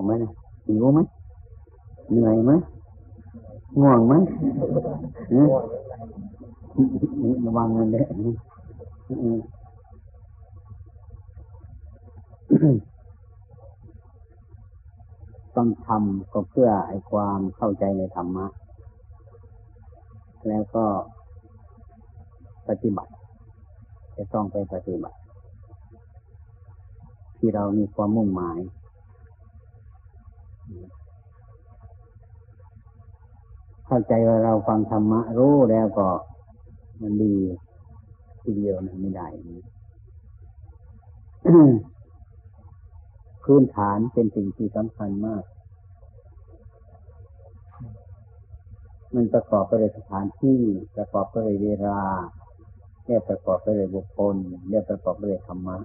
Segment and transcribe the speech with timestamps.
[0.00, 0.24] อกไหมน
[0.66, 1.00] หิวไหม
[2.10, 2.52] เหนื่อยไหม
[3.80, 4.14] ง่วงไหม
[5.34, 5.44] นี่
[7.44, 8.04] ระวังมันเลย
[15.56, 18.46] ต้องทำก็เพื่อไอ้ความเข้าใจในธรรมะ
[20.48, 20.84] แล้วก็
[22.68, 23.12] ปฏิบัติ
[24.16, 25.18] จะต้องไปปฏิบัติ
[27.38, 28.58] ที่เรามีความมุ่งหมาย
[33.86, 36.08] เข้าใจว่าเราฟังธรรมะรู้แล้วก็
[37.00, 37.34] มันดี
[38.42, 39.28] ทีเดียวนะไม่ได้
[43.44, 45.44] พื้นฐานเป็นสิ่งที่สำคัญมาก
[49.14, 50.58] มันประกอบไปด้วยสถานที่
[50.96, 52.00] ประกอบไปด้วยเวลา
[53.04, 54.34] เรียกประกอบไปด้วยบุคคล
[54.70, 55.76] เรียกประกอบไปด้วยธรรมะ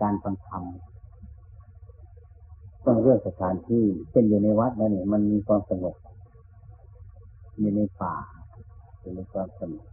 [0.00, 0.64] การฟังธรรม
[2.86, 5.96] ต้องเรื่องสถานที่เช่นอยู่ในวัดแล้วเนี่ยมันมีความสงบ
[7.58, 8.14] อยู่ในป่า
[9.00, 9.86] อยู่ในความสงบ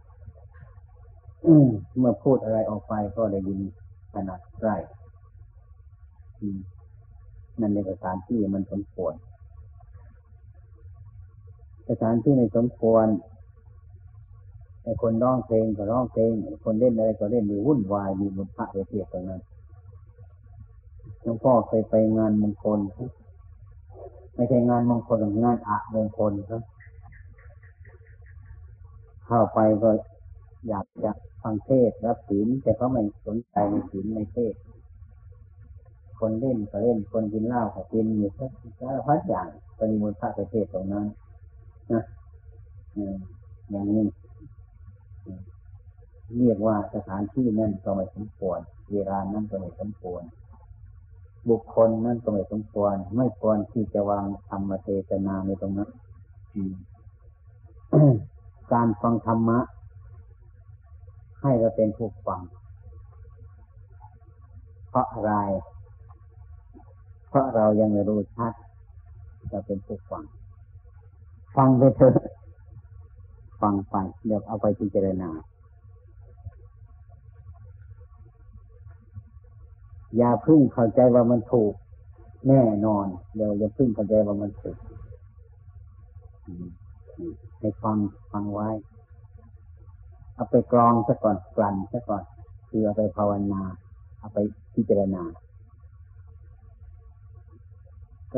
[1.98, 3.60] เมื่อพูดอะไรออกไปก็ได้ยิน
[4.14, 4.76] ขนาดใกล้
[7.60, 9.14] นั่นในสถานที่มันสมควร
[11.90, 13.06] สถานที่ในสมควร
[14.82, 16.32] ไอ้คนร้องเพลงก็ร้องเพลง
[16.64, 19.40] คนเล่นอะไรก็เล่นมีวุ่นวายมีบุญพระเทียบตรงนั้น
[21.24, 22.78] หลวงพ่อเคยไปงานมงคล
[24.34, 26.62] ไม่ใช่งานมงคลงานอะมงคลครับ
[29.26, 29.90] เข้าไปก็
[30.68, 31.10] อยากจะ
[31.42, 34.54] ฟังเทศรับศีลแต่เขาไม่สนใจในศีลในเทศ
[36.18, 41.06] คนเล่นก็เล่นคนกินเหล้าก็กินอยู่สักสารพัดอย่างปริมูลพระประเทศตรงนั้น
[41.92, 42.02] นะ
[43.70, 44.04] อย่างนี้
[46.38, 48.60] เรียกว่าสถานที่นั่นก็ไม่สมควร
[48.92, 50.22] เวลานั้นก็ไม่สมควร
[51.50, 55.90] บุคคลนั่นก็ไม่สมควร ไม่ควรที่จะวางธรรมเทศนาในตรงนั้น
[58.72, 59.58] การฟังธรรมะ
[61.40, 62.40] ให้เราเป็นผู้ฟัง
[64.88, 65.32] เพราะอะไร
[67.28, 68.52] เพราะเรายังไม่รู้ชัด
[69.50, 70.24] เราเป็นผู้ฟัง
[71.56, 72.14] ฟังไปเถอะ
[73.62, 73.96] ฟังไป
[74.26, 75.30] เดี๋ยวเอาไปพิจารณา
[80.16, 81.72] อย่าพึ่งเข้าใจว่ามันถูก
[82.48, 84.76] แน่นอนเดี๋ยวอย่าพึ่งเข้าใจว่ามันถูก
[87.58, 87.96] ให้ฟัง
[88.32, 88.68] ฟังไว้
[90.34, 92.22] เอาไปกรองซะก่อนกลั่นซะก่อน
[92.68, 93.62] คือเอาไปภาวนา
[94.18, 94.38] เอาไป
[94.74, 95.22] พิจารณา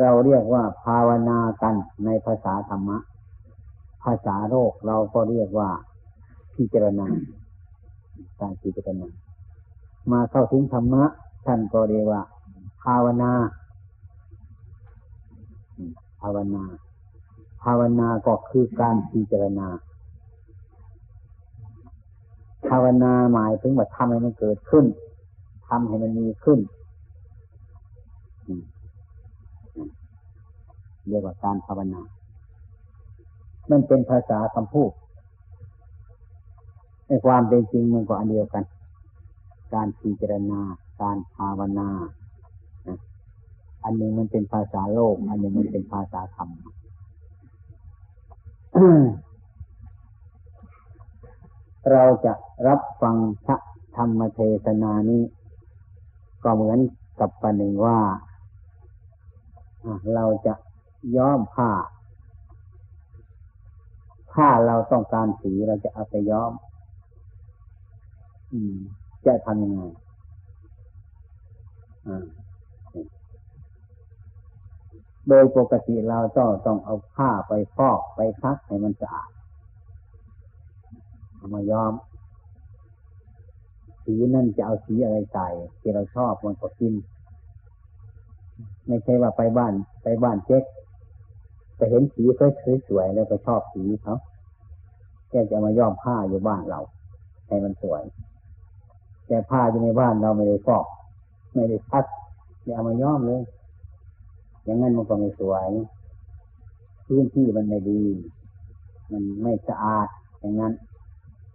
[0.00, 2.98] เราเรียกว่า ภาวนากันในภาษาธรรมะ
[4.04, 5.70] ภาษาโลกเราก็เรียกว่า
[6.56, 7.06] พิจารณา
[8.40, 9.08] การพิจารณา
[10.12, 11.04] มาเข้าถึงธรรมะ
[11.46, 12.22] ท่านก็เรียกว่า
[12.82, 13.32] ภาวนา
[16.20, 16.62] ภาวนา
[17.62, 19.68] ภาวนาก็คือการพิจารณา
[22.68, 24.84] ภาวนาหมายถึงว่าทำให้มันเกิดขึ้น
[25.68, 26.58] ทำให้มันมีขึ้น
[31.08, 32.00] เรียกว่าการภาวนา
[33.70, 34.90] มันเป็นภาษาคำพูด
[37.06, 38.64] ในความเป็นจริงมันก็อันเดียวกัน
[39.74, 40.60] การพิจารณา
[41.00, 41.88] การภาวนา
[43.84, 46.50] อันหนึ่งมันเป็นภาษาโลก อันหนึ่งมันเป็นภาษาธรรม
[51.92, 52.32] เราจะ
[52.68, 53.56] รับฟังพระ
[53.96, 55.22] ธรรมเทศนานี้
[56.44, 56.78] ก็เหมือน
[57.20, 57.98] กับประหนึ่งว่า
[60.14, 60.54] เราจะ
[61.16, 61.70] ย้อมผ้า
[64.34, 66.52] ถ้าเราต้องการสีเราจะเอาไปย้อม
[68.52, 68.76] อืม
[69.26, 69.82] จะทำยังไง
[75.28, 79.30] โดยปกติเราต้องต้องเอาผ้าไปฟอกไปคักให้มันสะอาด
[81.34, 81.92] เอามาย้อม
[84.04, 85.48] สีนั่นจะเอาสีอะไรใส่
[85.80, 86.94] ที่เราชอบมันก็กิน
[88.86, 89.72] ไม่ใช่ว่าไปบ้าน
[90.02, 90.64] ไปบ้านเจ๊ก
[91.76, 92.24] ไปเห็นสี
[92.88, 94.16] สวยๆแล้วก็ชอบสีเขา
[95.30, 96.80] แกจะมาย้อมผ้าอยู่บ้านเรา
[97.48, 98.02] ให้มันสวย
[99.26, 100.86] แต่ผ้าอยู่ในบ้านเราไม่ได้ฟอก
[101.56, 102.04] ไม่ได้พัด
[102.62, 103.42] ไม่เอามาย้อมเลย
[104.64, 105.68] อย่างนั้นมันก็ไม่สวย
[107.06, 108.02] พื้นที่มันไม่ดี
[109.12, 110.08] มันไม่สะอาด
[110.40, 110.72] อย่างนั้น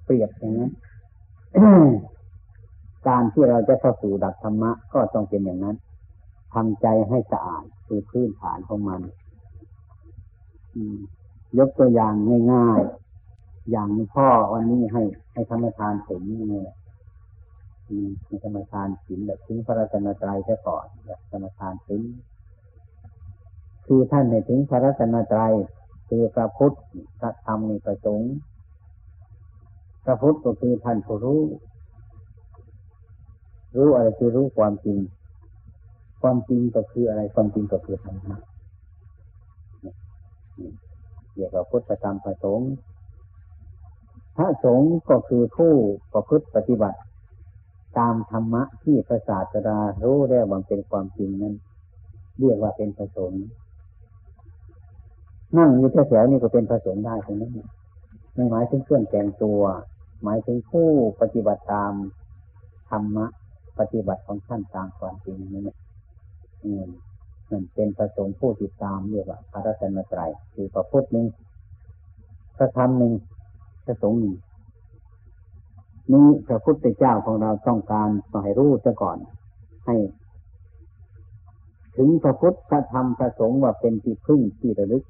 [0.05, 0.71] เปรียบอย่างนั้น
[3.07, 5.75] การที่เราจะเข้าสู่ดักธรรมะก็ต้องเป็นอย่างนั้น
[6.53, 9.01] ทำใจให้สะอาดคือพื้นฐานของมัน
[11.57, 12.13] ยกตัวอย่าง
[12.53, 12.81] ง่าย
[13.27, 15.03] ๆ อย่างพ่อวันนี้ให้
[15.33, 16.21] ให้ธรรมทานศีล
[16.51, 22.01] นี่แหละให้ธรรมทานศีลแบบทิ้งพระราชนตรัยแค่ก่อนแบบธรรมทานศีล
[23.85, 25.53] คือท่านในถึงพระรัตนตรัย
[26.09, 26.75] คือพระพุทธ
[27.19, 28.33] พระธรรมในประสงค์
[30.05, 31.41] พระพุทธก็คือท่านผู้รู้
[33.75, 34.97] รู้อะไรคือรู้ความจริง
[36.21, 38.37] ความจริงก็คืออะไรความจริงก็คือธรรมะ
[41.33, 42.71] เรียกว่าพุทธธรรมประสงค์
[44.37, 45.73] พระสงฆ์ก็คือผู้
[46.13, 46.99] ประพฤติปฏิบัติ
[47.97, 51.55] ตามธรรมะที่พระศาสดารู้แล้วมันเป็นความจริงนั้น
[52.39, 53.43] เรียกว่าเป็นพระสงฆ์
[55.57, 57.51] นั่งอยู่แถวๆนี่ก็เป็นพระสงฆ์ได้ตรงนั้น
[58.33, 59.61] ไม่หมายถึงเครื่องแต่งตัว
[60.23, 60.87] หมายถึงผู้
[61.21, 61.93] ปฏิบัติตาม
[62.89, 63.25] ธรรมะ
[63.79, 65.77] ปฏิบัติของท่านตามความจริงนี่เนี่ย
[66.85, 66.89] ม
[67.51, 71.25] มันเป็นพระสงฆ์ผู้ติดตามเรียกว่าพระรัตนตรัยคือพระพุทธหนึ่ง
[72.57, 73.13] พระธรรมหนึ่ง
[73.85, 74.35] พระสงฆ์หนึ่ง
[76.13, 79.17] นี้พระพุทธเจ้าของเราต้องการต้องให้รู้ซะก่อน
[79.85, 79.95] ให้
[81.95, 85.03] ถึงพระพุทธพระธรรมพระสงฆ์ว่าเป็นที่พึ่งที่ระลึก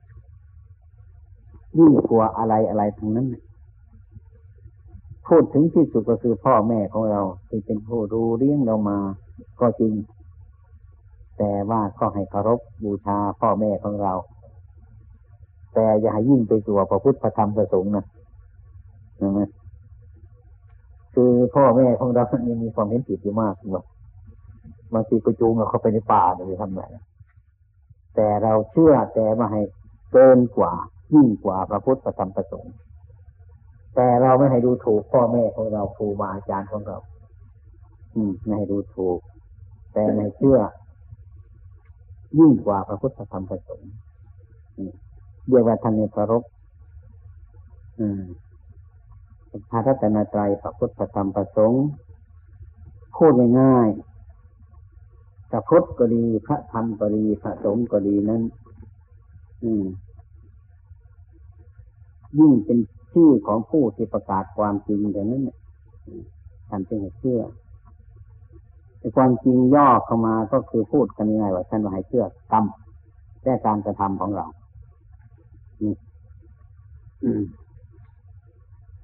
[1.78, 3.28] ยิ่งกว่าอะไรอะไรทั้งนั้น
[5.28, 8.98] พูดถึงที่สุดก็คือพ่อแม่ของเราที่เป็นผู้ดูเลี้ยงเรามา
[9.60, 9.94] ก็จริง
[11.38, 14.14] แต่ว่าก็ให้เคารพบูชาพ่อแม่ของเรา
[15.74, 18.06] แต่อย่ายิ่งไปตัวพระพุทธพระธรรมพระสงฆ์นะ
[19.22, 19.50] นะ
[21.14, 23.84] คือพ่อแม่ของเรานี่มีความเห็นผิดอยู่มากว่า
[24.94, 26.82] บางทีไปจูงเราเข้าไปในป่าเนี่ยทำไง
[28.16, 29.62] แต่เราเชื่อแต่มาให้
[30.12, 30.74] เกินกว่า
[31.14, 32.74] ยิ่งกว่าพระพุทธธรรมประสงค์
[33.96, 36.98] แต่เราไม่ให้ดูถูกพ่อแม่ของเราครูบาอาจารย์ของเรา
[38.16, 39.20] อืมไม่ให้ดูถูก
[39.94, 40.60] แต่ในเชื่อ
[42.40, 43.92] ยิ่งกว่าพระพุทธธรรมประสงค์
[45.50, 46.44] เรียกว่าท่านในพระรบ
[48.00, 48.22] อืม
[49.70, 51.86] พระรัตนตรัยพระพุทธธรรมประสงค์
[53.16, 58.42] พูดง่ายๆพระพุทธก็ดีพระธรรมก็ดีพระสงฆ์ก็ดีนั้น
[59.64, 59.86] อืม
[62.40, 62.80] ยิ่งเป็น
[63.12, 65.44] ชื่อของผู้ที่ประกาศความจริงอย่างนั้น
[66.70, 67.42] ท่านจึงเชื่อ
[69.00, 72.66] แต่ความจริงย่อเข้ามาก็คือพูดกันยังไงว่าท่านว่าให้เชื่อกรรม
[73.44, 74.46] และการกระทำของเรา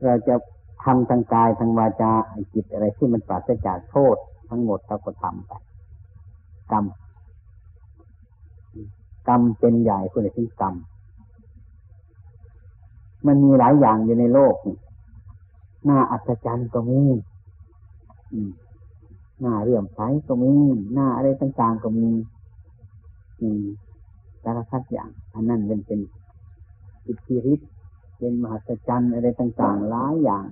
[0.05, 0.35] เราจะ
[0.83, 2.11] ทำทางกายทางวาจา
[2.53, 4.17] จิตอะไรที่มันปราศจากโทษ
[4.49, 5.51] ทั้งหมดเราก็ทำไป
[6.71, 6.85] กรรม
[9.27, 10.73] กรรมเป็นใหญ่คุณที่กรรม
[13.27, 14.55] มันมีหลายอย่างอยู่ในโลก
[15.85, 17.01] หน้าอัศจรรย์ก็มี
[19.41, 20.51] หน้าเรื่อมใสก็มี
[20.94, 22.07] หน้าอะไรต่างๆก็มี
[24.44, 25.99] สารพัดอย่างอันนั้นเป็นเป็น
[27.07, 27.69] อิทธิฤทธิ์
[28.17, 30.45] เป็นมหัศจรรย์อะไรต่างๆหลายอย่าง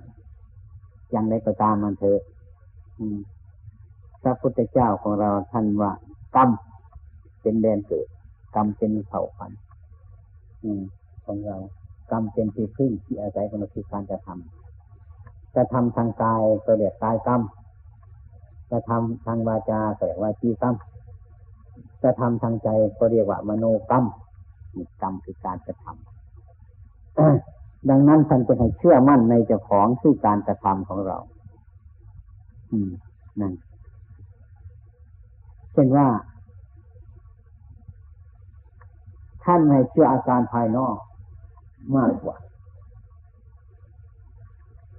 [1.10, 2.20] อย่างไรก็ตามมันเถอะ
[4.22, 5.92] พระพุทธเจ้าของเราท่านว่า
[6.36, 6.50] กรรม
[7.40, 8.06] เป็นแดนเกิด
[8.54, 9.60] กรรมเป็นเผ่าพันธุ์
[11.24, 11.56] ของเรา
[12.10, 17.42] กรรมเป็นที่พึ่งที่อาศัยของเราคือการจะทำจะทำทางกายก็เรียกกายกรรม
[18.70, 20.74] จะทำทางวาจาก็เรียกวาจีกรรม
[22.02, 24.04] จะทำทางใจก็เรียกว่ามโนกรรม
[25.02, 27.55] กรรมคือการกระทำ
[27.90, 31.16] ดังนั้นท่านจะให้เชื่อมั่นในเจ้าของซึ่การกระทำของเรา
[32.72, 32.90] อืม
[33.40, 33.52] นั่น
[35.72, 36.08] เช่นว่า
[39.44, 40.96] ท่านให้เชื่ออาการภายนอก
[41.96, 42.36] มากกว่า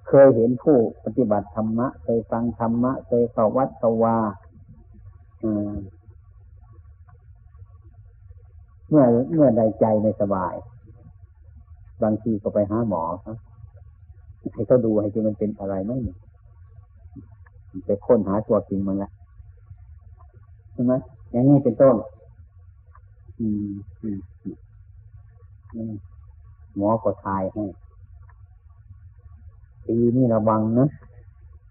[0.07, 4.17] เคยเห็นผู้ปฏิบัติธรรมะ เคยฟังธรรมะ เคยเข้าวัดเข้าวา
[8.89, 10.55] เมื่อเมื่อใดใจไม่สบาย
[12.03, 13.37] บางทีก็ไปหาหมอครับ
[14.53, 15.91] ให้เขาดูให้ที่มันเป็นอะไรไหม
[17.85, 19.09] ไปค้นหาตัวจริงมันละ
[20.73, 20.93] ใช่ไหม
[21.31, 21.95] อย่างนี้เป็นต้น
[23.39, 23.69] อืม
[24.01, 24.19] อืม
[25.73, 25.93] อืม
[26.75, 27.65] หมอก็ทายให้
[29.85, 30.87] ปีนี้ระวังนะ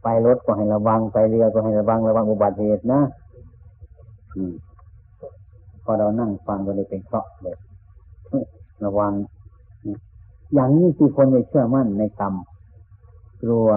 [0.02, 3.00] ไปรถก็ให้ระวังไปเรือก็ให้ระวังระวังอุบัติเหตุนะ
[4.35, 4.52] อืม
[5.85, 7.56] พอเรานั่งฟังก็เลยเป็นเคราะห์เลย
[8.85, 9.12] ระวัง
[10.55, 12.35] อย่างนี้คือคนไม่เชื่อมั่นในกรรม
[13.43, 13.69] กลัว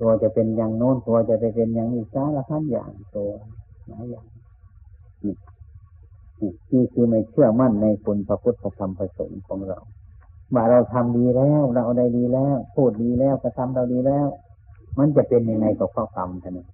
[0.00, 3.30] ตัวจะเป็นอย่างโน้นตัวจะไปเป็นอย่างนี้สารพัดอย่างตัว
[3.88, 4.26] หลายอย่าง
[5.24, 5.34] นี่
[6.72, 9.78] นี่คือไม่เชื่อมั่นในคุณพระพุทธธรรมประสงค์ของเรา
[10.54, 14.26] ว่าเราทำดีแล้ว เราได้ดีแล้ว พูดดีแล้วกระทำเราดีแล้ว
[14.98, 16.64] มันจะเป็นยังไงกับข้อกรรมท่านนี่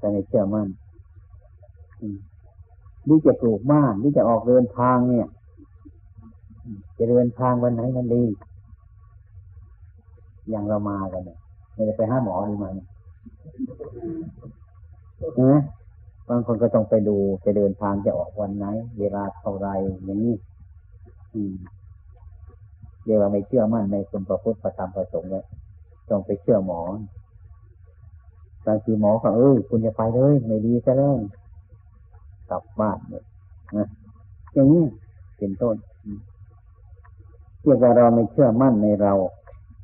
[0.00, 0.68] จะในเชื่อมั่น
[3.08, 5.26] นี่จะปลูกบ้านนี่จะออกเดินทางเนี่ย
[6.98, 8.22] จะเดินทางวันไหนมันดี
[10.50, 11.38] อย่างเรามากันเนี่ย
[11.74, 12.88] ไม่ได้ไปห้าหมอหรือมาเนี่ย
[15.40, 15.60] นะ
[16.28, 18.66] บางคนก็ต้องไปดูจะเดินทางจะออกวันไหน
[19.00, 20.34] เวลาเท่าไรอย่างนี้
[23.04, 25.44] เรียกว่าไม่เชื่อมั่นในคุณพระพุทธประธรรมประสงค์เลย
[26.10, 26.80] ต้องไปเชื่อหมอ
[28.66, 31.16] บางทีหมอก็เออคุณจะไปเลยไม่ดีซะแล้ว
[32.50, 33.24] กลับบ้านเนี่ย
[33.76, 33.88] นะ
[34.54, 34.84] อย่างนี้
[35.38, 35.74] เป็นต้น
[37.68, 39.12] รียกว่าเราไม่เชื่อมั่นในเรา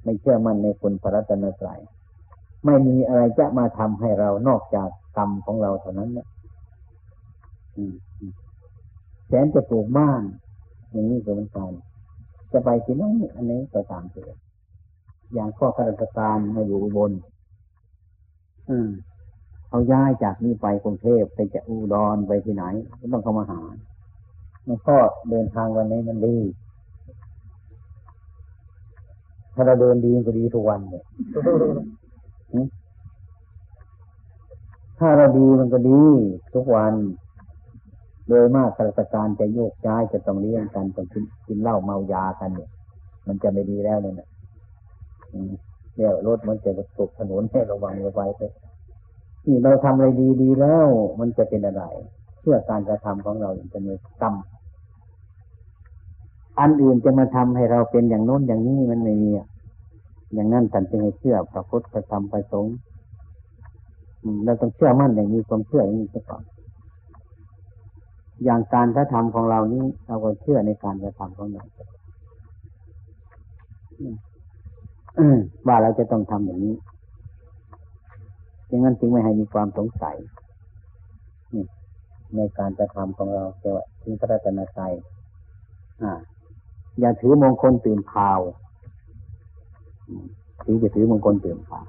[0.05, 1.81] ไม่เชื่อมั่นในคุณพระรัตนตรัย
[2.65, 6.29] ไม่มีอะไรจะมาทำให้เรานอกจากกรรมของเราเท่านั้นเนี่ย
[9.27, 10.23] แสนจะปลูกบ้าน
[10.91, 11.73] อย่างนี้ก็เหมือนกัน
[12.53, 14.35] จะไปที่นั่นอันนี้ก็ตามเถิด
[15.35, 17.13] อย่างข้อข้าราชการมาอยู่บน
[18.71, 18.89] อืม
[19.69, 22.65] เขาย้ายจากนี้ไปกรุงเทพไปจะอุดรไปที่ไหน
[23.01, 23.61] ก็ต้องเข้ามาหา
[24.69, 24.97] มันก็
[25.31, 26.37] เดินทางวันนี้มันดี
[29.55, 31.05] ถ้าเราเดินดีก็ดีทุกวันเลย
[34.99, 36.01] ถ้าเราดีมันก็ดี
[36.55, 36.93] ทุกวัน
[38.29, 41.07] โดยมากข้าราชการจะโยกย้ายจะต้องเลี้ยงกันต้อง
[41.47, 42.71] กินเหล้าเมายากันเนี่ย
[43.27, 44.29] มันจะไม่ดีแล้วเนี่ย
[45.97, 48.43] เดี๋ยวรถมันจะตกถนนให้ระวังระไว้ไป
[49.47, 50.89] นี่เราทำอะไรดีดีแล้ว
[51.21, 51.83] มันจะเป็นอะไร
[52.41, 54.35] เพื่อการกระทำของเราจะมีกรรม
[56.61, 59.31] อันอื่นจะมาทำให้เราเป็นอย่างโน้นอย่างนี้มันไม่มี
[60.35, 62.77] อย่างนั้นท่านจึงให้เชื่อพระพุทธพระธรรมพระสงฆ์
[64.45, 66.43] เราต้องเชื่อมั่นอย่างมีความเชื่ออย่างนี้ก่อน
[68.45, 71.65] อย่างการกระทำของเรานี้เราก็เชื่อในการกระทำของเรา
[75.67, 76.77] ว่าเราจะต้องทำอย่างนี้
[78.69, 80.17] อย่างนั้นจึงไม่ให้มีความสงสัย
[82.37, 84.93] ในการกระทำของเราแต่ว่าถึงพระรัตนตรัย
[86.03, 86.13] อ่า
[87.01, 88.41] อย่าถือมงคลตื่นข่าว
[90.65, 91.87] ถึงจะถือมงคลตื่นข่าว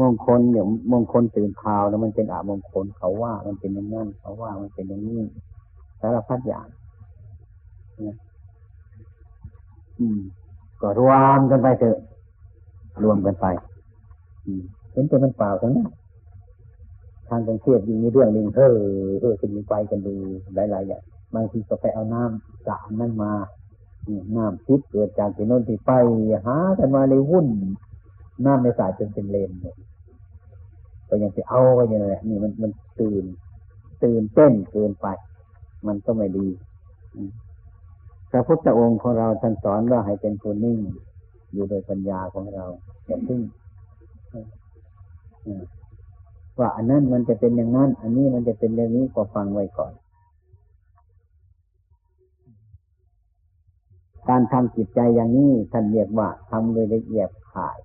[0.00, 5.20] มงคลเดี๋ยมงคลตื่นข่าวแล้วมันเป็นอามงคลเขาว่ามันเป็นอย่างนั้นเขาว่ามันเป็นอย่างนี้
[6.00, 6.66] สารพัดอย่าง
[8.06, 8.16] นะ
[9.98, 10.20] อืม
[10.80, 11.98] ก็รวมกันไปเถอะ
[13.04, 13.46] รวมกันไป
[14.92, 15.88] เห็นแต่มันเปล่าทั้งนั้น
[17.28, 18.74] ทางกรุงเทพยิ่งมีเรื่องหนึ่งเฮ้อ
[19.20, 20.14] เออจะมีไปกันดู
[20.54, 21.02] หลายๆอย่าง
[21.34, 23.32] บางทีก็ไปเอาน้ำสระนั่นมา
[24.36, 25.92] น้ำพิษเกิดจากที่โน่นที่ไป
[26.46, 27.46] หากันมาเลยวุ่น
[28.44, 29.76] น้ำในสายจนเป็นเลนเนี่ย
[31.08, 33.24] ก็ยังไปเอาก็ยังไงนี่มันมันตื่น
[34.04, 35.06] ตื่นเต้นเกินไป
[35.86, 36.48] มันก็ไม่ดี
[38.30, 40.78] พระพุทธองค์ของเราท่านสอนว่าให้เป็นคนนิ่ง
[41.52, 42.64] อยู่โดยปัญญาของเรา
[43.06, 43.40] อย่าพึ่ง
[46.58, 49.92] ว่าอันนั้นมันจะเป็นอย่างนั้น อันนี้มันจะเป็นอย่างนี้ก็ฟังไว้ก่อน
[54.28, 57.78] การทำจิตใจอย่างนี้ท่านเรียกว่าทำโดยละเอียดข่าย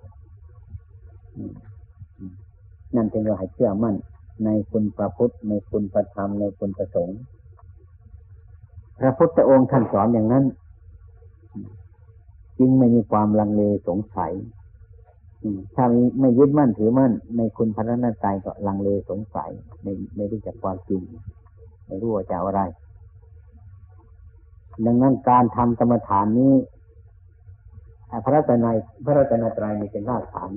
[2.96, 3.96] นั่นเป็นว่าให้เชื่อมั่น
[4.46, 7.20] ในคุณพระพุทธ ในคุณพระธรรม ในคุณพระสงฆ์
[9.00, 10.46] พระพุทธองค์ท่านสอนอย่างนั้น
[12.58, 14.34] จึงไม่มีความลังเลสงสัย
[15.76, 15.86] ถ้า
[16.20, 19.50] ไม่ยึดมั่นถือมั่น ในคุณพระนัตใจก็ลังเลสงสัย
[19.84, 21.02] ไม่ไม่รู้จักความจริง
[21.88, 22.62] ไม่รู้ว่าจะอะไร
[24.86, 26.54] ดังนั้นการทำกรรมฐานนี้
[28.24, 30.52] พระรัตนายพระรัตนตรัยเป็นรากฐาน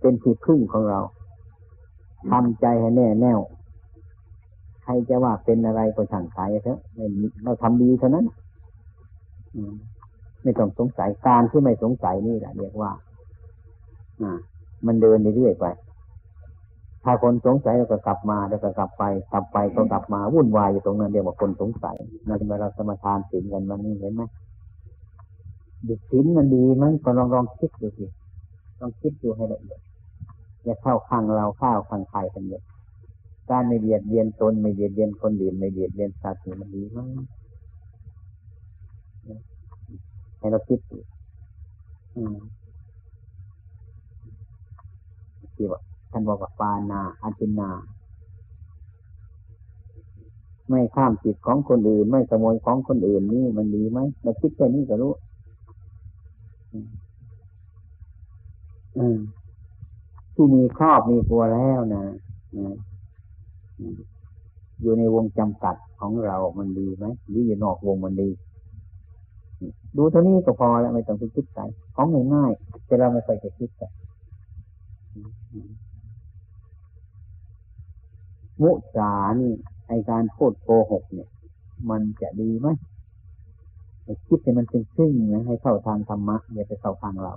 [0.00, 1.00] เป็นที่พึ่งของเรา
[2.30, 3.40] ทำใจให้แน่แน่ว
[4.82, 6.78] ใครจะว่าเป็นอะไรก็ช่างใจเถอะ
[7.42, 8.26] เราทำดีเท่านั้น
[10.42, 12.92] ไม่ต้องสงสัยการที่ไม่สงสัยนี่แหละเรียกว่า
[14.86, 15.66] มันเดินเรื่อยไป
[17.08, 21.96] ถ้าคนสงสัยเราก็กลับมาแล้วก็กลับไป กลับไปก็กลับมาวุ่นวายอยู่ตรงนั้นเรียกว่าคนสงสัย
[22.28, 24.22] นั่นเวลาสมาทานศีลกันมันนี่เห็นไหม
[25.86, 28.06] ดุศีลมันดีมั้งก็ลองลองคิดดูสิ
[28.80, 29.80] ลองคิดดูให้ละเอียด
[30.64, 32.62] อย่าเข้าข้างเราเข้าข้างใครกันเยอะ
[33.50, 37.08] การไม่เบียดเบียนตนไม่เบียดเบียนคนอื่นไม่เบียดเบียนสัตว์มันดีมั้ง
[40.38, 40.98] ให้เราคิดดู
[42.16, 42.36] อืม
[45.56, 45.80] ที่ว่า
[46.16, 47.70] ท่านบอกว่าปานาอัจินา
[50.68, 55.12] ไม่ข้ามจิตของคนอื่น ไม่ขโมยของคนอื่นนี่มันดีไหมเราคิดแค่นี้ก็รู้
[60.34, 62.04] ที่มีครอบมีครัวแล้วนะ
[64.80, 68.28] อยู่ในวงจำกัดของเรามันดีไหมหรืออยู่นอกวงมันดี
[69.96, 71.58] ดูเท่านี้ก็พอแล้วไม่ต้องไปคิดใจ
[71.96, 73.90] ของง่ายๆแต่เราไม่ค่อยจะคิดกัน
[78.62, 79.52] มุสานี่
[79.88, 81.28] ไอการพูดโกหกเนี่ย
[81.90, 82.68] มันจะดีไหม
[84.26, 87.34] คิดให้มันเป็นซึ่งนะให้เข้าทางธรรมะอย่าไปเข้าทางเรา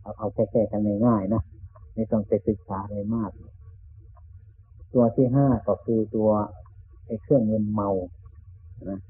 [0.00, 1.42] เอาเอาแค่ๆทำง่ายๆนะ
[1.94, 3.30] ไม่ต้องไปศึกษาอะไรมาก
[4.92, 6.30] ตัวที่ห้าก็คือตัว
[7.06, 7.88] ไอ้เครื่องเงินเมา
[8.90, 9.00] นะ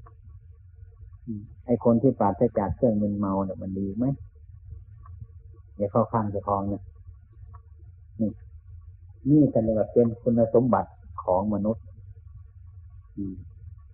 [1.66, 4.04] ไอ้คนที่ปราศจากเครื่องเงินเมาเนี่ยมันดีไหม
[5.76, 6.80] อย่าเข้าข้างจะคลองนะนี่
[9.28, 10.90] นี่กันเลยว่าเป็นคุณสมบัติ
[11.22, 11.84] ของมนุษย์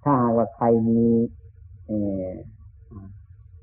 [0.02, 1.00] ถ้าหากว่าใครมี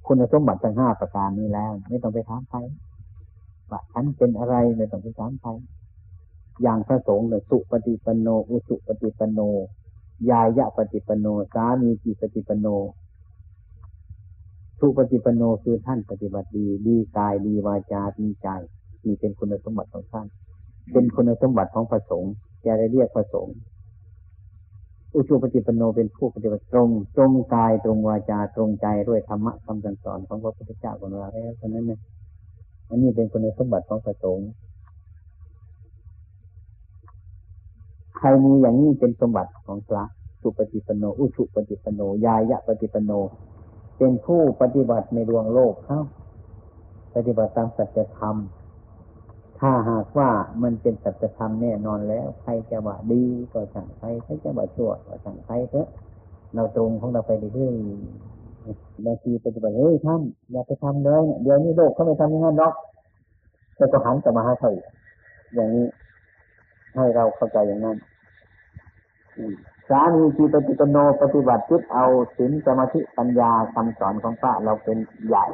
[0.07, 2.59] คุณสมบัติทั้งห้าประการนี้แล้ว ไม่ต้องไปถามใคร
[3.71, 5.49] ว่าฉันเป็นอะไรไม่ต้องไปถามใคร
[6.61, 9.39] อย่างพระสงฆ์เนี่ยสุปฏิปโน อุสุปฏิปโน
[10.29, 12.67] ยายะปฏิปโน สามีจิปฏิปโน
[14.79, 18.47] สุปฏิปโนคือท่านปฏิบัติดี ดีกายดีวาจาดีใจ
[19.05, 20.27] นี่เป็นคุณสมบัติของท่าน
[20.91, 22.33] เป็นคุณสมบัติของพระสงฆ์
[22.65, 23.55] จะได้เรียกพระสงฆ์
[25.13, 31.99] อุชุปฏิปโนเป็นผู้ปฏิบัติตรง ตรงกายตรงวาจาตรงใจด้วยธรรมะคำสอนของพระพุทธเจ้าของเราแล้วเพราะนั้นเนี่ย
[32.89, 34.47] อันนี้เป็นคุณสมบัติของพระสงฆ์
[38.17, 40.03] ใครมีอย่างนี้เป็นสมบัติของพระ
[40.41, 43.11] สุปฏิปโน อุชุปฏิปโน ยายะปฏิปโน
[43.97, 45.99] เป็นผู้ปฏิบัติในดวงโลกเขา
[47.15, 48.35] ปฏิบัติตามสัจธรรม
[49.59, 50.29] ถ้าหากว่า
[50.63, 55.87] มันเป็นสัจธรรมแน่นอนแล้ว ใครจะว่าดีก็ช่างใครใครจะว่าชั่วก็ช่างใครเถอะ
[56.53, 57.75] เราตรงของเราไปเรื่อย
[59.05, 62.73] บางทีปฏิบัติเฮ้ยท่านอย่าไปทำเลย เดี๋ยวนี้โลกเขาไม่ทำอย่างนั้นหรอก
[63.75, 64.71] แต่ก็หันกลับมาหาเขา
[65.55, 65.87] อย่างนี้
[66.95, 67.97] ให้เราเข้าใจอย่างนั้น
[69.89, 72.05] สามีจีปฏิปโนปฏิบัติจิตเอา
[72.37, 75.45] ศีลสมาธิปัญญาคำสอนของพระเราเป็นใหญ่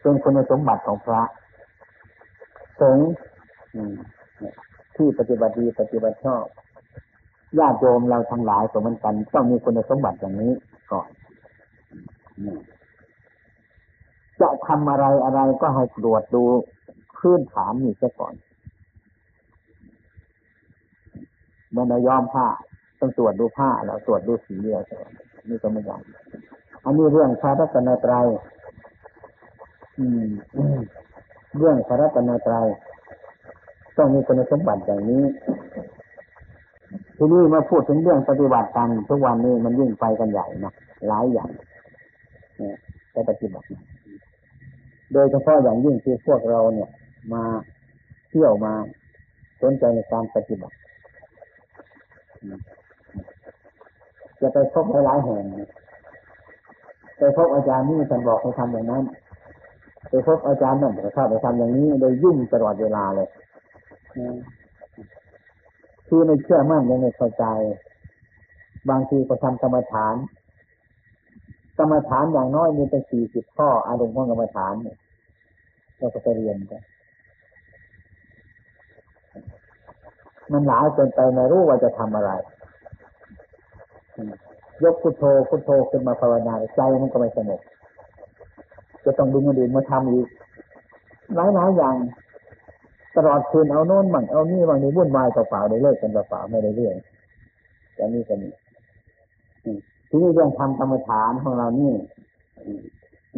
[0.00, 1.22] เป็นคุณสมบัติของพระ
[2.80, 3.10] สงฆ์
[4.96, 6.44] ที่ปฏิบัติดีปฏิบัติชอบ
[7.58, 10.52] ญาติโยมเราทั้งหลายสมันกัน ต้องมีคุณสมบัติอย่างนี้
[10.92, 11.08] ก่อน
[14.40, 16.44] จะทำอะไรอะไรก็ให้ตรวจดู
[17.18, 18.34] พื้นฐานนี่ซะก่อน
[21.74, 22.46] มื่อเราย้อมผ้า
[23.00, 24.80] ต้องตรวจดูผ้าแล้วตรวจดูสีเดียว
[25.48, 25.96] นี่ก็ไม่ได้
[26.84, 28.26] อันนี้เรื่องพระรัตนตรัย
[29.98, 30.28] อืม
[31.56, 32.66] เรื่องพระรัตนตรัย
[33.96, 35.22] ต้องมีคุณสมบัติอย่างนี้
[37.16, 40.72] ทีนี้มาพูดถึงเรื่องปฏิบัติกันทุกวันนี้มันยิ่งไปกันใหญ่นะ
[41.08, 41.50] หลายอย่าง
[42.58, 42.76] เนี่ย
[43.12, 43.66] ไปปฏิบัติ
[45.12, 46.88] โดยเฉพาะอย่างยิ่งคือพวกเราเนี่ย
[47.32, 47.42] มา
[48.28, 48.72] เที่ยวมา
[49.62, 50.76] สนใจในการปฏิบัติ
[54.40, 55.44] จะไปพบหลายแห่ง
[57.18, 59.04] ไปพบอาจารย์นี่ท่านบอกให้ทำอย่างนั้น
[60.08, 63.28] ไปพบอาจารย์นั่นแต่เข้าไปทำอย่างนี้เลยยุ่งตลอดเวลาเลย
[66.08, 67.44] คือไม่เชื่อมั่นยังไม่เข้าใจ
[68.90, 70.14] บางทีก็ทำกรรมฐาน
[71.78, 74.98] กรรมฐานอย่างน้อยมีเป็นสี่สิบข้ออารมณ์ของกรรมฐานเนี่ย
[75.98, 76.82] เราก็ไปเรียนกัน
[80.52, 82.30] มันหลายเกินไปไม่รู้ว่าจะทำอะไร
[84.82, 87.60] ยกพุทโธพุทโธขึ้นมาภาวนาใจมันก็ไม่สงบ
[89.04, 90.28] จะต้องดึงคนอื่นมาทำอีก
[91.34, 91.94] หลายหลายอย่าง
[93.16, 96.94] ตลอดคืนเอาโน่นบังเอานี่บางนี้วุ่นวายเปล่าๆได้เลิกกันเปล่าๆไม่ได้เรื่อง
[97.98, 98.48] จะนี่ก็มี
[100.08, 101.92] ทีนี้เรื่องทำกรรมฐานของเรานี่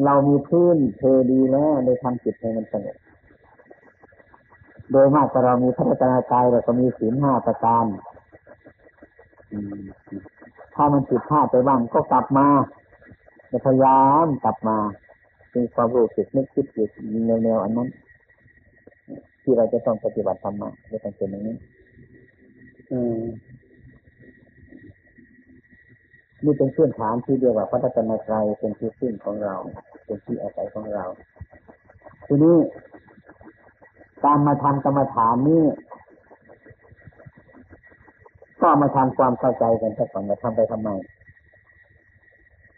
[0.04, 2.96] เรามีพื้นเทดีแล้วได้ทำจิตให้มันสงบ
[4.90, 7.84] โดยมากเรามีพัฒนากายเราก็มีศีลห้าประการ
[10.74, 12.46] ถ้ามันผิดพลาดไปบ้างก็กลับมา
[13.66, 14.78] พยายามกลับมา
[15.52, 16.86] เป็นความรู้สึกนึกคิดอยู่
[17.26, 17.88] ในแนวอันนั้น
[19.42, 21.56] ที่เราจะต้องปฏิบัติธรรมะจะต้องเป็นอย่างนี้
[26.44, 29.56] นี่เป็นพื้นฐานที่เรียกว่าพระตนตรัยเป็นที่พึ่งของเรา
[30.04, 31.04] เป็นที่อาศัยของเรา
[32.26, 32.56] ทีนี้
[34.24, 35.64] การมาทำกรรมฐานนี้
[38.60, 40.90] ก็มาทำความเข้าใจกันสักก่อนมาทำไปทำไม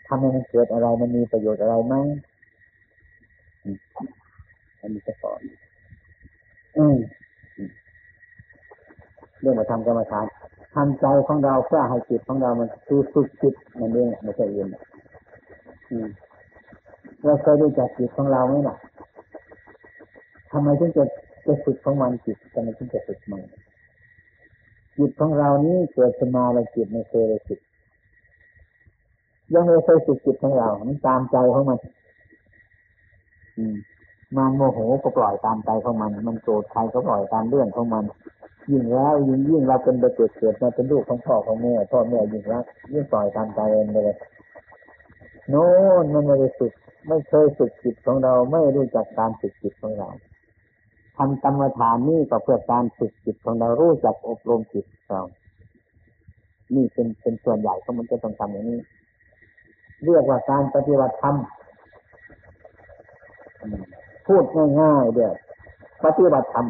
[0.06, 1.94] ทำให้มันเกิดอะไรมันมีประโยชน์อะไรไหม
[4.80, 5.40] อันนี้จะสอน
[6.78, 6.96] อืม
[9.40, 10.26] เรื่องมาทำกรรมฐาน
[10.74, 14.68] ทำใจของเราเพื่อให้จิตของเรามันคือฝึกจิตมันเองไม่ใช่อื่น
[17.24, 18.76] เราเคยรู้จักจิตของเราไหมล่ะ
[20.50, 21.04] ทำไมถึงจะ
[21.46, 23.42] จะฝึกของมันจิตทำไมถึงจะฝึกมัน
[24.98, 27.60] จิตของเรานี้เกิดขึ้นมาแล้วจิตไม่เคยเลยจิต
[29.52, 31.78] ยังไม่เคยฝึกจิตของเรามันตามใจของมัน
[34.36, 38.04] มันโมโหก็ปล่อยตามใจของมัน มันโกรธใครก็ปล่อยตามเรื่องของมัน
[38.70, 44.16] ยิ่งแล้วยิ่งยิ่งเราเป็นเด็กเกิดมาเป็นลูกของพ่อของแม่พ่อแม่ยิ่งรักยิ่งปล่อยตามใจเองเลย
[45.50, 45.66] โน่
[46.02, 46.72] นมันไม่ได้ฝึก
[47.08, 50.08] ไม่เคยฝึกจิตของเราไม่รู้จักการฝึกจิตของเรา
[51.16, 55.22] ทำกรรมฐานนี่ก็เพื่อการฝึกจิตของเรารู้จักอบรมจิตเรา
[56.74, 58.80] นี่เป็นเป็นส่วนใหญ่ก็มันจะต้องทำอย่างนี้
[60.04, 61.36] เรียกว่าการปฏิบัติธรรม
[64.26, 64.44] พูด
[64.80, 65.34] ง่ายๆเดียว
[66.04, 66.66] ปฏิบัติธรรม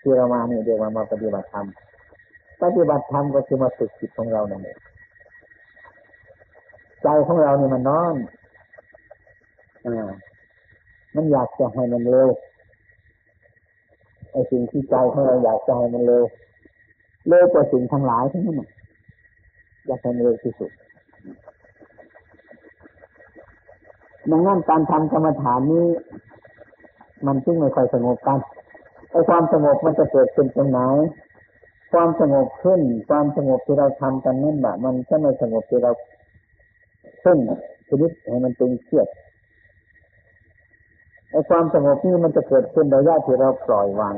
[0.00, 1.66] ที่เรามาเนี่ยเดียวมามาปฏิบัติธรรม
[2.62, 4.78] ปฏิบัติธรรมก็คือมาฝึกจิตของเรานั่นเอง
[7.02, 8.16] ใจของเราเนี่ยมันนอน
[9.86, 10.10] อ่า
[11.14, 12.30] มันอยากจะให้มันเร็ว
[14.30, 16.24] ไอ้สิ่งที่ใจของเราอยากจะให้มันเร็ว
[17.28, 18.56] เร็วกว่าสิ่งทั้งหลายทั้งนั้น
[19.86, 20.70] อยากให้มันเร็วที่สุด
[24.30, 25.86] ดังนั้นการทำกรรมฐานนี้
[27.26, 28.38] มันจึงไม่ค่อยสงบกัน
[29.10, 30.80] ไอ้ความสงบมันจะเกิดขึ้นตรงไหน
[31.92, 35.92] ความสงบขึ้น ความสงบที่เราทำกันนั่นแหละมันจะไม่สงบที่เรา
[37.22, 37.38] ขึ้น
[37.88, 39.08] ชีวิตให้มันตึงเครียด
[41.30, 44.14] ไอ้ความสงบนี่มันจะเกิดขึ้นระยะที่เราปล่อยวาง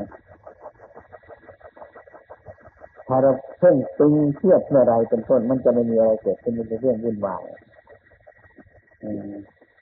[3.07, 7.43] ถ้าเราเพ่งตึงเครียดเมื่อไรเป็นต้นมันจะไม่มีอะไรเกิดขึ้นเป็นเรื่องวุ่นวาย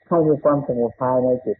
[0.08, 1.58] ให้มีความสงบภายในจิต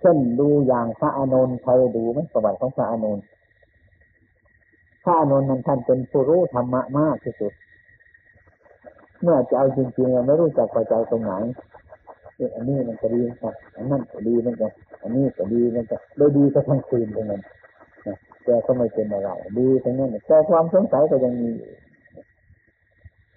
[0.00, 3.24] เช่นดูอย่างพระอานนท์ใครดูไหมประวัติของพระอานนท์
[5.04, 7.52] พระอานนท์นั้นท่านเป็นผู้รู้ธรรมะมากที่สุด
[9.22, 11.32] เมื่อจะเอาจริงๆเราไม่รู้จักพอใจตรงไหน
[12.54, 14.68] อันนี้มันก็ดีครับอันนั้นก็ดีมันก็
[15.02, 17.42] อันนี้ก็ดีมันก็ได้ดีก็ทั้งคืนตรงนั้น
[18.44, 21.50] แต่ก็ไม่เป็นอะไรดีทั้งนั้นแต่ความสงสัยก็ยังมี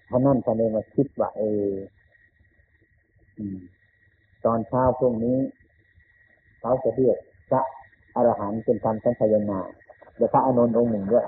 [0.08, 1.72] เพราะนั่นท่านเลยมาคิดว่าเออ
[4.46, 5.38] ตอนเช้าพรุ่งนี้
[6.60, 7.18] เขาจะเรียก
[7.50, 7.62] พระ
[8.16, 9.60] อรหันต์เป็นการสังขยนา
[10.16, 11.26] เดี๋ยวพระอนุนองค์หนึ่งด้วย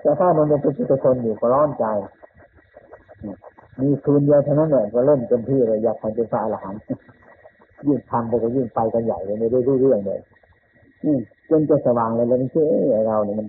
[0.00, 1.84] แต่พระอนุนยังเป็นปุถุชนอยู่ก็ร้อนใจ
[3.80, 6.80] มีคืนเดียวเท่านั้นแหละก็เล่นเต็มที่เลยอยากทำเป็นพระอรหันต์
[7.86, 10.20] ยิ่งทำไปก็ยิ่งไปกันใหญ่เลยไม่ได้รู้เรื่องเลย
[11.50, 12.62] จนจะสว่างเลยแล้วไม่ใช่
[13.08, 13.46] เราเนี่ยมัน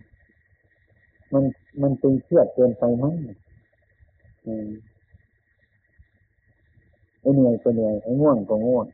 [1.33, 1.43] มัน
[1.81, 3.13] มันตึงเครียดเกินไปมั้ง
[7.21, 8.85] ไอ้เหนื่อยก็เหนื่อยไอ้ง่วงก็ง่วง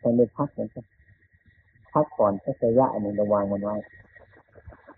[0.00, 0.84] แต่ไม่พักมือนกัน
[1.92, 3.76] พักก่อนสักระยะหนึ่งระวังมันไว้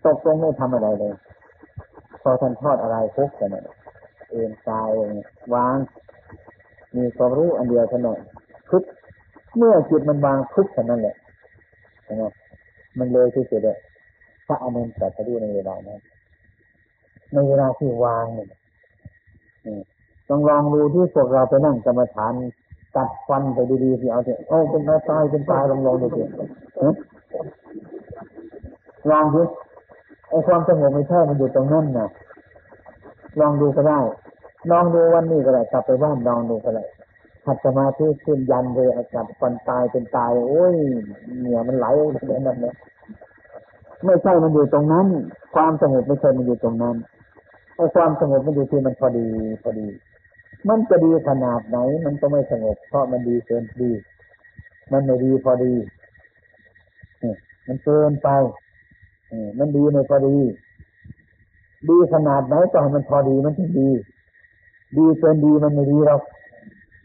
[0.03, 1.13] ตกลงไม่ทำอะไรเลย
[2.21, 3.63] พอท่านทอดอะไรพุกกันเนี่ย
[4.29, 5.11] เอ็นกายเอง
[5.53, 5.77] วาง
[6.95, 8.17] มีความรู้อันเดียวเท่านั้น
[8.69, 8.83] ทุก
[9.57, 11.15] เมื่อจิตมันวางทุกเท่านั้นแหละ
[12.21, 12.31] นะ
[12.99, 13.77] มันเลยที่สุดเลย
[14.47, 15.99] พระอนุนตรัสรู้ในเวลานั้น
[17.33, 18.47] ในเวลาที่วางเนี่ย
[20.29, 22.33] ต้องลองดูที่พวกเราไปนั่งกรรมฐาน
[22.95, 26.21] ตัดฟันไปดีๆที่เอาเถอะโอ้เป็นตายเป็นตายลองลองดูสิ
[29.09, 29.41] ลองดู
[30.29, 32.07] ไอ้ความสงบไม่ใช่มันอยู่ตรงนั้นนะ
[33.39, 33.99] ลองดูก็ได้
[34.71, 36.83] ลองดูวันนี้ก็ได้กลับไปบ้านลองดูก็ได้
[37.45, 40.75] ขัดสมาธิขึ้นยันเลยอาการฟันตายเป็นตาย โอ้ย
[41.39, 42.75] เหนียมันไหลออกมาแบบนั้น
[44.05, 45.07] ไม่ใช่มันอยู่ตรงนั้น
[45.55, 46.95] ความสงบไม่ใช่มันอยู่ตรงนั้น
[47.75, 49.25] ไอ้ความสงบมันอยู่ที่มันพอดี
[49.63, 49.87] พอดี
[50.67, 53.91] มันจะดีขนาดไหน มันก็ไม่สงบเพราะมันดีเกินดี
[54.91, 55.73] มันไม่ดีพอดี
[57.67, 58.29] มันเกินไป
[59.59, 60.37] มันดีไม่พอดี
[61.89, 63.89] ดีขนาดไหนก็ให้มันพอดีมันถึงดี
[64.97, 66.15] ดีเกินดีมันไม่ดีเรา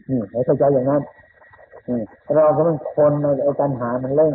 [0.09, 1.01] นี่ให้เข้าใจอย่างนั้น
[2.33, 4.33] เราก็ต้องคนในไอ้ปัญหามันเร่ง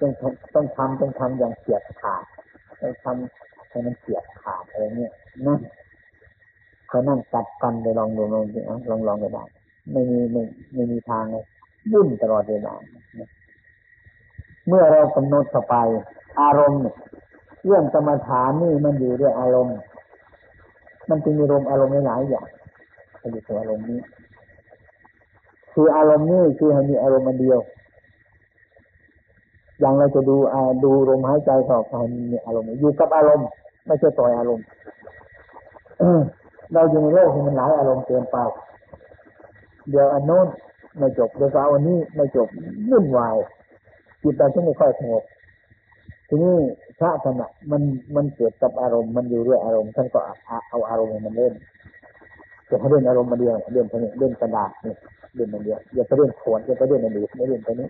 [0.00, 0.10] ต้อง
[0.54, 2.24] ต้องทำต้องทำอย่างเฉียบขาด
[2.80, 5.12] ต้องทำให้มันเฉียบขาดอะไรเงี้ย
[5.46, 5.60] นั่น
[6.96, 8.58] เขานั่งตัดฟันไปลองดูลองดู
[8.90, 9.44] ลองลองก็ได้
[9.92, 10.42] ไม่มีไม่
[10.74, 11.44] ไม่มีทางเลย
[11.92, 12.74] วุ่นตลอดเวลา
[14.66, 15.76] เมื่อเรากำหนดเข้าไป
[16.40, 16.80] อารมณ์
[17.64, 19.76] เรื่องกรรมฐานนี่มันอยู่ด้วยอารมณ์
[21.08, 22.48] มันจึงมีอารมณ์อารมณ์หลายอย่าง
[23.20, 24.00] มันอยู่ตัวอารมณ์นี้
[25.72, 27.60] คืออารมณ์นี้คือให้มีอารมณ์มันเดียว
[29.80, 30.36] อย่างเราจะดู
[30.84, 31.92] ดูลมหายใจต่อไป
[32.32, 33.48] มีอารมณ์อยู่กับอารมณ์
[33.86, 34.66] ไม่ใช่ปล่อยอารมณ์
[36.72, 38.36] เราอยู่ในโลกที่มันหลายอารมณ์เกินไป
[39.90, 40.46] เดี๋ยวอันโน้น
[40.98, 42.48] ไม่จบเดี๋ยวเอาอันนี้ไม่จบ
[42.90, 43.36] วุ่นวาย
[44.22, 45.22] จิตใจที่ไม่ค่อยสงบ
[46.28, 46.54] ทีนี้
[46.98, 47.82] พระธรรมะมัน
[48.16, 50.18] มันเกิดกับอารมณ์มันอยู่ด้วยอารมณ์ท่านก็
[50.70, 51.54] เอาอารมณ์มันเล่น
[52.70, 54.94] จะให้เล่นอารมณ์มาเดียวเล่นไปนี้เล่นกระดาษนี่
[55.34, 57.88] เล่นมาเดียวอย่าไปเล่นขวนอย่าไปเล่นอันอื่นไม่เล่นไปนี้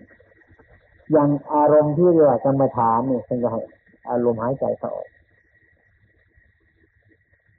[1.11, 3.61] อย่างอารมณ์ที่เรียกกรรมฐานนี่ท่านก็ให้
[4.09, 5.07] อารมณ์หายใจเข้าออก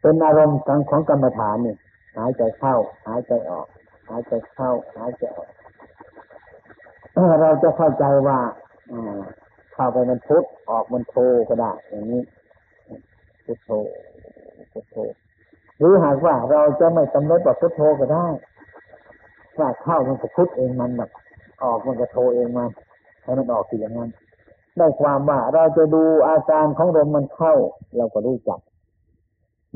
[0.00, 1.76] เป็นอารมณ์ของของกรรมฐานนี่
[2.16, 2.74] หายใจเข้า
[3.06, 3.66] หายใจออก
[4.08, 5.50] หายใจเข้า หายใจออก
[7.42, 8.38] เราจะเข้าใจว่า
[9.74, 11.14] เข้าไปมันพุทออกมันโท
[11.48, 12.22] ก็ได้ อย่างนี้
[13.44, 13.70] พุทโธ
[14.72, 14.96] พุทโธ
[15.78, 18.26] หรือหากว่าเราจะไม่กำหนดว่าพุทโธก็ได้
[19.58, 21.10] ว่าเข้ามันก็พุทเองมันแบบ
[21.62, 22.64] ออกมันก็โทเองมา
[23.22, 24.10] ให้มันออกสิอย่างนั้น
[24.76, 27.54] ได้ความว่าเราจะดูอาการของลมมันเข้า
[27.96, 28.60] เราก็รู้จัก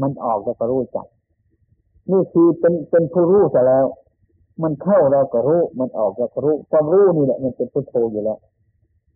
[0.01, 1.07] มันออกเราก็รู้จัก
[2.11, 3.85] นี่คือเป็นเป็นผู้รู้แต่แล้ว
[4.63, 8.39] มันเข้าเราก็รู้ มันออกเราก็รู้ความรู้นี่แหละ มันเป็นพุทโธอยู่แล้ว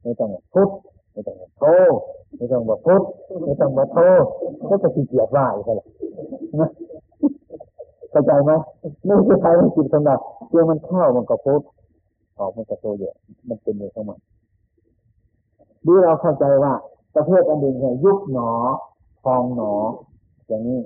[0.02, 0.68] ไม่ต้องพุท
[1.12, 1.64] ไม่ต้องโท
[2.36, 3.02] ไม่ต้องบอกพุท
[3.44, 3.98] ไม่ต้องบอกโท
[4.68, 5.86] ก็จะขี้เกียจว่าอีกแล้ว
[8.10, 8.52] เข้าใจไหม
[9.04, 10.18] ไม่ใช่ใครมันจิตสำหรับ
[10.50, 11.62] เมื่อมันเข้ามันก็พุท
[12.38, 13.14] ออกมันก็โทเยอะ
[13.48, 14.18] มันเป็นอยู่ทั้งหมด
[15.86, 16.72] ดูเราเข้าใจว่า
[17.14, 18.50] ประเภทอันหนึ่งเนี่ยยุบหนอ
[19.24, 19.72] พองหนอ
[20.48, 20.80] อย่างนี้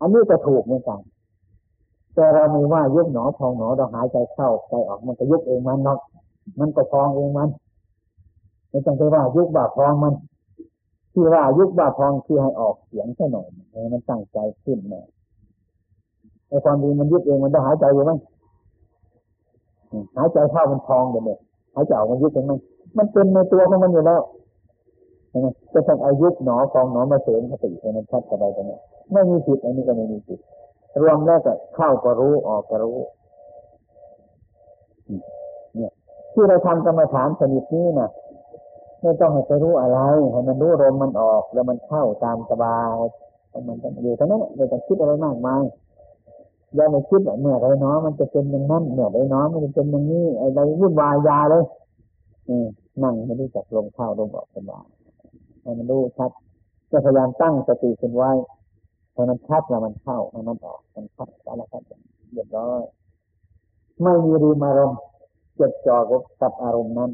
[0.00, 1.00] อันนี้จะถูกเหมือนกัน
[2.14, 5.98] แต่เราไม่ว่ายุบหนอพองหนอเราหายใจเข้าใจออกมันก็ยุบเองมันเนาะ
[6.58, 7.48] มันก็พองเองมัน
[8.70, 10.14] ไม่ต้องไปว่ายุบบ่าพองมัน
[11.12, 15.06] ที่ว่ายุบบ่าพองคือให้ออกเสียงแค่หน่อยให้มันตั้งใจขึ้นหน่อย
[16.48, 18.12] ไอ้ความดีมันยุบเองมันต้องหายใจอยู่ไหม
[20.16, 21.36] หายใจเข้ามันพองเดี๋ยวนี้
[21.74, 22.52] หายใจออกมันยุบเองไหม
[22.96, 24.20] มันเป็นในตัวของมันอยู่แล้ว
[25.72, 28.78] จะต้องอายุหนอฟองหนอมาเสริมสติให้มันชัดสบายตรงนี้
[29.12, 30.38] ไม่มีผิดอันนี้ก็ไม่มีผิด
[31.02, 32.96] รวมแล้วก็เข้าก็รู้ออกก็รู้
[35.76, 35.92] เนี่ย
[36.32, 38.10] ที่เราทำกรรมฐานสนิทนี้นะ
[39.02, 39.98] ไม่ต้องให้ไปรู้อะไร
[40.32, 42.94] ให้มันรู้ลมมันออก แล้วมันเข้าตามสบาย
[43.68, 45.62] มันอยู่ตรงนั้นไม่ต้องคิดอะไรมากมาย
[46.74, 51.64] อย่าไปคิดเมื่อไรเนาะมันจะเป็นอย่างนั้นเมื่อไรเนาะมันจะเป็นอย่างนี้อะไรวุ่นวายยาเลย
[53.02, 54.86] นั่งไม่รู้จักลมเข้าลมออกสบาย
[55.62, 56.30] ให้มันรู้ชัด
[56.90, 58.30] จะพยายามตั้งสติขึ้นไว้
[59.14, 61.82] พอมันชัดแล้วมันเข้ามันออกมันชัดอะไรครับ
[62.32, 62.82] เรียบร้อย
[64.02, 65.00] ไม่มีรีมอารมณ์
[65.58, 65.96] จดจ่อ
[66.40, 67.10] กับอารมณ์นั้น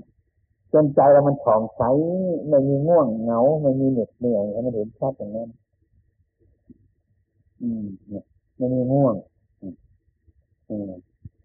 [0.73, 1.83] จนใจเรามันผ่องใส
[2.49, 5.49] ไม่มีง่วงเหงาไม่มีเหน็ดเหนื่อยให้มันเห็นชัดอย่างนั้น
[7.63, 8.25] อืมเนี่ย
[8.57, 9.15] ไม่มีง่วง
[10.69, 10.91] อืม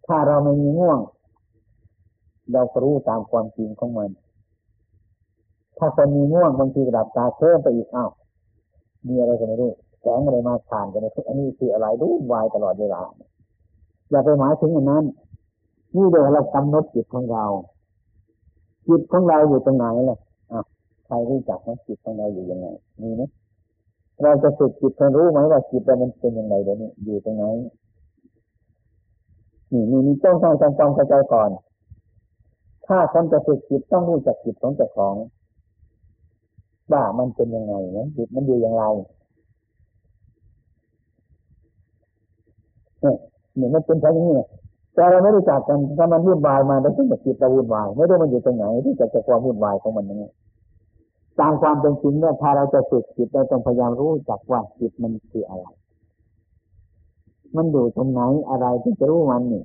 [0.05, 0.99] ถ้าเราไม่มีง่วง
[2.53, 4.09] เราก็รู้ตามความจริงของมัน
[5.77, 8.11] ถ้าคนมีง่วงบางทีระดับตาเพิ่มไปอีกอ้าว
[9.07, 13.01] มีอะไรก็ไม่รู้แสงอะไรมาผ่านกันในทุกอันนี้คืออะไรรู้วายตลอดเวลา
[14.09, 15.03] อย่าไปหมายถึงอันนั้น
[15.95, 17.45] นี่เดี๋ยวเรากำหนดจิตของเรา
[18.87, 20.17] จิตของเราอยู่ตรงไหนล่ะ
[20.51, 20.61] อะ
[21.05, 22.67] ใครรู้จักว่าจิตของเราอยู่ยังไง
[23.01, 23.21] มีไหม
[24.21, 27.43] เราจะฝึกจิตให้รู้ไหมว่าจิตเรามันเป็นยังไงเดี๋ยวนี้อยู่ตรงไหน
[29.71, 31.49] นี่มีมีต้องต้องต้องเข้าใจก่อน
[32.87, 35.15] ถ้าคนจะฝึกจิตต้องรู้จักจิตของเจ้าของ
[36.91, 38.83] ว่ามันเป็นยังไงนะจิตมันอยู่อย่างไร
[43.01, 44.27] เนี่ยมันเป็นแค่นี้
[44.95, 50.29] แต่เราไม่รู้จักกันถ้ามันวุ่นวายมาแล้วถึงจะจิตเราวุ่นวายไม่รู้มันอยู่ตรงไหนที่จะจะความวุ่นวายของมันนี้
[51.39, 55.65] ตามความเป็นจริงเนี่ยถ้าเราจะฝึกจิตเราต้องพยายามรู้จักว่าจิตมันคืออะไร
[57.55, 59.63] มันอยู่ตรงไหนอะไรที่จะรู้มันนี่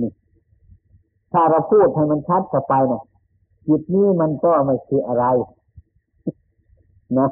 [0.00, 0.10] นี่
[1.32, 3.02] ถ้าเราพูดให้มันชัดเข้าไปนะ
[3.66, 5.24] จิตนี้มันก็ไม่คืออะไร
[7.18, 7.28] นะ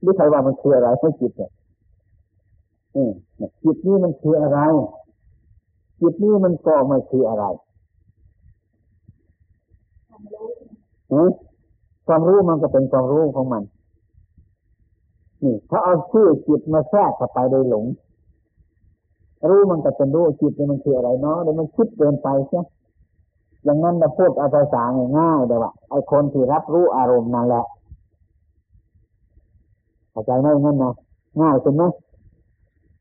[0.00, 1.50] หรือใครว่ามันคืออะไรให้จิตเนี่ย
[3.62, 4.58] จิตนี้มันคืออะไร
[6.00, 7.44] จิตนี้มันก็ไม่คืออะไร
[12.06, 13.62] ความรู้มันก็เป็นความรู้ของมัน
[15.44, 17.84] นี่ถ้าเอาชื่อจิตมาแทรกเข้าไปโดยหลง
[19.50, 22.60] รู้มันก็เป็นรู้จิตมันคืออะไรเนาะเดี๋ยวมันคิดเกินไปใช่
[23.64, 24.82] อย่างนั้นเราพูดเอาภาษา
[25.18, 27.64] ง่ายๆเลยว่าไอ้คนที่รับรู้อารมณ์นั่นแหละ
[30.10, 30.92] เข้าใจไหมงั้นนะ
[31.40, 31.82] ง่ายเป็นไหม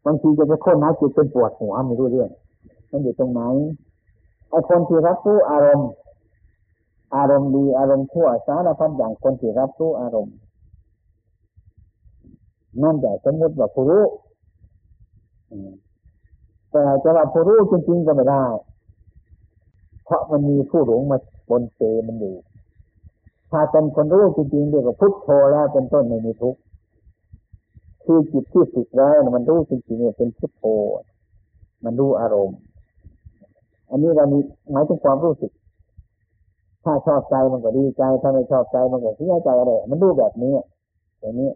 [0.06, 2.30] บางทีจะไปค้นหาจิตเป็นปวดหัวไม่รู้เรื่อง
[2.91, 3.41] มันอยู่ตรงไหน
[4.49, 5.89] ไอ้คนที่รับรู้อารมณ์
[7.15, 10.36] อารมณ์ดีอารมณ์ชั่วสารพัดอย่างคนที่รับรู้อารมณ์
[12.82, 14.04] นั่นแต่สมมติว่าผู้รู้
[16.71, 18.43] แต่จะว่าผู้รู้จริงๆก็ไม่ได้
[20.06, 21.18] เพราะมันมีผู้หลงมา
[21.50, 22.36] บนเตมันอยู่
[23.52, 26.60] ถ้าเป็นคนรู้จริงๆเรียกว่าพุทโธแล้วเป็นต้นไม่มีทุกข์
[28.04, 30.63] คือจิตที่ฝึกแล้วมันรู้จริงๆเนี่ยเป็นพุทโธ
[31.86, 32.60] มันรู้อารมณ์
[33.89, 34.39] อันนี้เรามี
[34.72, 35.52] หมายถึงความรู้สึก
[36.84, 40.54] ถ้าชอบใจมันก็ดีใจ ถ้าไม่ชอบใจมันก็เสียใจอะไร มันรู้แบบนี้
[41.20, 41.50] อย่างนี้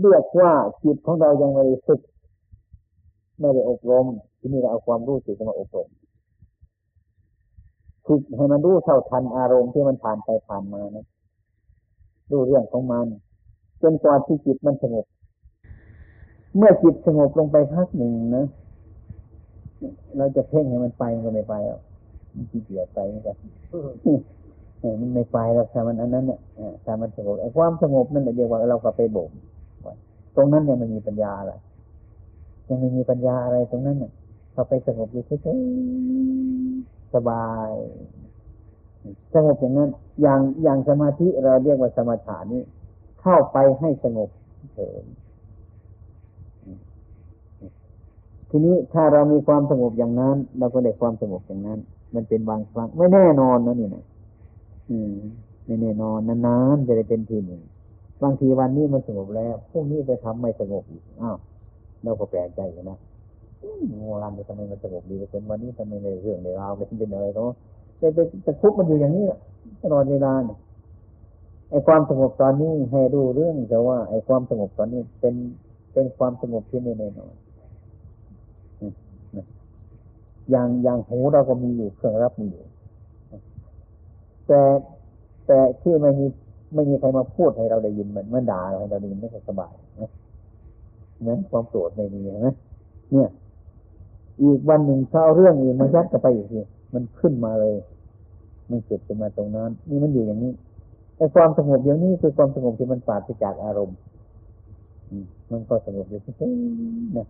[0.00, 2.00] เรียกว่าจิตของเรายังไม่ฝึก
[3.40, 4.06] ไม่ได้อบรม
[4.38, 5.88] ที่นี่เราเอาความรู้สึกมาอบรม
[8.06, 11.04] ฝึกให้มันรู้เท่าทันอารมณ์ที่มันผ่านไปผ่านมานะ
[12.30, 13.06] รู้เรื่องของมัน
[13.82, 15.06] จนกว่าที่จิตมันสงบ
[16.56, 18.46] เมื่อจิตสงบลงไปพักหนึ่งนะ
[20.16, 21.80] เราจะเพ่งให้มันไปมันก็ไม่ไปแล้ว
[22.34, 23.36] มันขี้เกียจไปเหมือนกัน
[25.00, 26.40] มันไม่ไปแล้วถ้ามันอันนั้นเนี่ย
[26.84, 29.30] ถ้ามันสงบไอ้ความสงบนั่นเรียกว่าเราก็ไปบ่ม
[30.36, 31.58] ตรงนั้นเนี่ยมันมีปัญญาแหละ
[32.68, 34.12] ยังไม่มีปัญญาอะไรตรงนั้นเนี่ย
[34.54, 35.58] พอไปสงบอยู่เฉย
[37.14, 37.70] สบาย
[39.34, 39.90] สงบอย่างนั้น
[40.22, 42.62] อย่างอย่างสมาธิเราเรียกว่าสมาธินี้
[43.20, 44.28] เข้าไปให้สงบ
[44.74, 45.02] เฉย
[48.50, 51.78] ทีนี้ถ้าเรามีความสงบอย่างนั้น เราก็ได้ความสงบอย่างนั้น
[52.14, 54.04] มันเป็นบางครั้งไม่แน่นอนนะนี่นะ
[54.90, 55.14] อืม
[55.66, 57.62] ไม่แน่นอนนานๆจะได้เป็นทีหนึ่ง
[58.22, 61.36] บางทีวันนี้มันสงบแล้วพรุ่งนี้ไปทำไม่สงบอีกอ้าว
[62.02, 62.98] เราก็แปลกใจนะ
[63.98, 67.50] โมรันทำไมมันสงบดีเป็นวันนี้ทำไมในเรื่องในราวเป็นเป็นอะไรเนาะ
[67.98, 68.06] แต่
[68.42, 69.24] แต่ทุกมันอยู่อย่างนี้
[69.82, 70.58] ตลอดเวลาเนี่ย
[71.70, 75.34] ไอ้ความสงบตอนนี้ให้ดูเรื่องแต่ว่า ไอ้ความสงบตอนนี้เป็น
[75.92, 77.34] เป็นความสงบที่ไม่แน่นอน
[80.50, 82.64] อย่างอย่างหูเราก็มีอยู่เครื่องรับมีอยู่
[84.46, 84.60] แต่
[85.46, 86.26] แต่ที่ไม่มี
[86.74, 90.10] ไม่มีใครมาพูดให้เราได้ยินเหมือนเมื่อด่าเราให้เราได้ยินไม่สบายนะ
[91.20, 92.54] เหมือนความโกรธไม่มีนะ
[93.12, 93.28] เนี่ย
[94.42, 96.60] อีกวันหนึ่งเขาเอาเรื่องอื่นมายัดกันไปอีกที
[96.94, 97.74] มันขึ้นมาเลย
[98.70, 100.52] มันเกิดขึ้นมาตรงนั้น นี่มันอยู่อย่างนี้
[101.16, 103.96] ไอ้ความสงบอย่างนี้คือความสงบที่มันปราศจากอารมณ์
[105.50, 107.24] มันก็สงบอยู่ที่นี่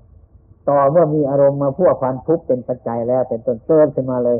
[0.68, 4.38] ต่อเมื่อมีอารมณ์มาพัวพันทุกเป็นปัจจัยแล้ว เป็นต้นเติมขึ้นมาเลย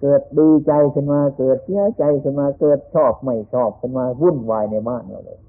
[0.00, 5.40] เกิดดีใจขึ้นมา เกิดเสียใจขึ้นมา เกิดชอบไม่ชอบขึ้นมาวุ่นวายในบ้านเราเลย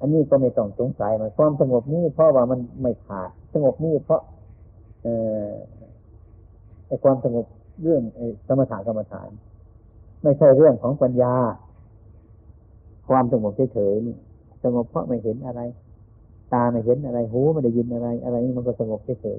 [0.00, 4.20] อันนี้ก็ไม่ต้องสงสัยมันความสงบนี้เพราะว่ามันไม่ขาด สงบนี้เพราะ
[6.86, 7.46] ไอความสงบ
[7.82, 9.28] เรื่องไอสมถะกรรมฐาน
[10.22, 11.34] ไม่ใช่เรื่องของปัญญา
[13.08, 14.16] ความสงบเฉยๆนี่
[14.62, 15.60] สงบเพราะไม่เห็นอะไร
[16.52, 19.38] ตาไม่เห็นอะไร หูไม่ได้ยินอะไร อะไรนี่มันก็สงบเฉย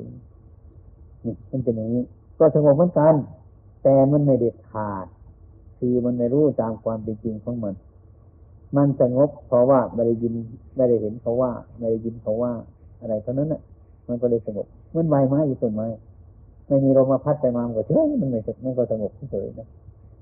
[0.64, 2.04] ๆนี่มันเป็นอย่างนี้
[2.40, 3.16] ก็สงบเหมือนกัน
[3.84, 5.06] แต่มันไม่เด็ดขาด
[5.78, 7.76] คือมันไม่รู้ตามความเป็นจริงของมัน
[8.76, 10.34] มันสงบเพราะว่าไม่ได้ยิน
[10.76, 12.52] ไม่ได้เห็นเขาว่าไม่ได้ยินเขาว่า
[13.02, 13.62] อะไรเท่านั้นน่ะ
[14.08, 15.88] มันก็เลยสงบ มือนใบไม้อยู่ต้นไม้
[16.68, 19.68] ไม่มีลมมาพัดไปมาก็เฉยมันไม่มันก็สงบเฉยนะ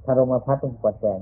[0.04, 1.20] ถ้าลมมาพัดต้องกวาดแกง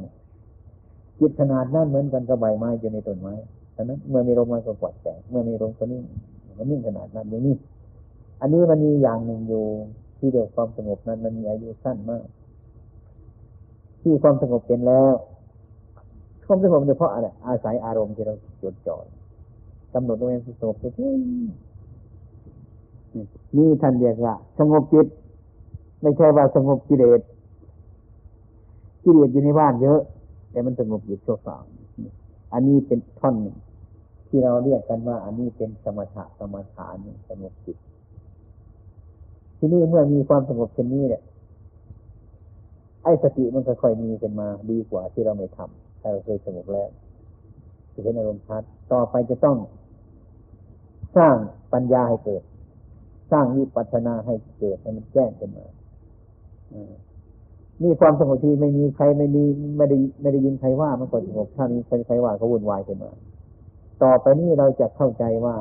[1.19, 3.33] จิตขนาดนั้นเหมือนกันกับใบไม้อยู่ในต้นไม้
[3.75, 6.03] ฉะนั้นเมื่อมีลมมันก็กวาดแสงเมื่อมีลมก็นิ่ง
[6.57, 7.55] มันนิ่งขนาดนั้นอย่างนี้
[8.41, 9.63] อันนี้มันมีอย่างหนึ่งอยู่
[10.19, 12.25] ที่เดียวความสงบนั้นมันมีอายุสั้นมาก
[14.01, 15.13] ที่ความสงบเป็นแล้ว
[16.45, 18.97] ความสงบเฉพาะอะไรอาศัยอารมณ์ที่เราจดจ่อ
[19.93, 21.11] กำหนดตัวเองสงบไปที่
[23.56, 25.08] นี่ท่านเรียกว่า สงบจิต
[26.02, 27.21] ไม่ใช่ว่าสงบกิเลส
[29.04, 29.99] กิเลสอยู่ในบ้านเยอะ
[30.52, 31.63] แต่มันสงบจิตชั่วคราว
[32.54, 33.58] อันนี้เป็นท่อนหนึ่ง
[34.28, 36.95] ที่เราเรียกกันว่า อันนี้เป็นสมถะสมถาน
[37.30, 37.78] สงบจิต
[39.58, 41.23] ที่นี่เมื่อมีความสงบเช่นนี้เนี่ย
[43.04, 46.89] ไอ้สติมันค่อยๆมีขึ้นมาดีกว่าที่เราไม่ทำถ้าเราเคยสงบแล้ว
[47.93, 49.58] จะเห็นอารมณ์ชัดต่อไปจะต้อง
[51.17, 51.36] สร้าง
[51.73, 52.43] ปัญญาให้เกิด
[53.33, 55.65] สร้างวิปัสสนาให้เกิดให้มันแจ้งขึ้นมา
[57.81, 59.43] นี่ความสงบที่ไม่มีใครไม่มี
[59.77, 63.11] ไม่ได้ไม่ได้ยินใครว่ามันก็สงบถ้ามีใครว่าก็วุ่นวายขึ้นมา
[64.03, 65.55] ต่อไปนี้เราจะเข้าใจว่า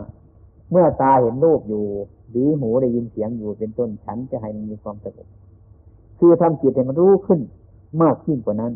[0.70, 1.84] เมื่อตาเห็นรูปอยู่
[2.30, 5.26] หรือหูได้ยินเสียงอยู่เป็นต้นฉันจะให้มันมีความสงบ
[6.18, 7.40] คือทำจิตให้มันรู้ขึ้น
[8.02, 8.72] มากขึ้นกว่านั้น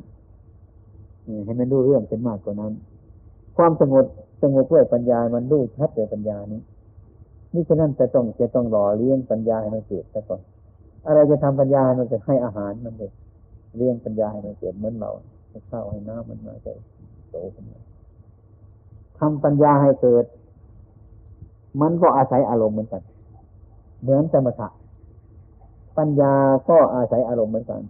[1.45, 2.73] ให้มันรู้เรื่องเป็นมากกว่านั้น
[3.57, 4.05] ความสงบ
[4.43, 6.61] สงบด้วยปัญญามันรู้ชัดเลยปัญญานี้
[7.53, 10.41] นี่ฉะนั้นจะต้องจะต้องหล่อเลี้ยงปัญญาให้มันเกิดซะก่อน
[11.07, 13.11] อะไรจะทำปัญญามันจะให้อาหารมันเลย
[13.77, 15.11] เลี้ยงปัญญาให้มันเกิดเหมือนเรา
[15.49, 16.69] ให้ข้าวให้น้ำมันมาใจ
[17.31, 17.81] โตขึ้นมา
[19.19, 20.25] ทำปัญญาให้เกิด
[21.81, 23.03] มันก็อาศัยอารมณ์เหมือนกัน
[24.03, 24.69] เหมือนสมถะ
[25.99, 26.35] ปัญญา
[26.69, 27.81] ก็อาศัยอารมณ์เหมือนกัน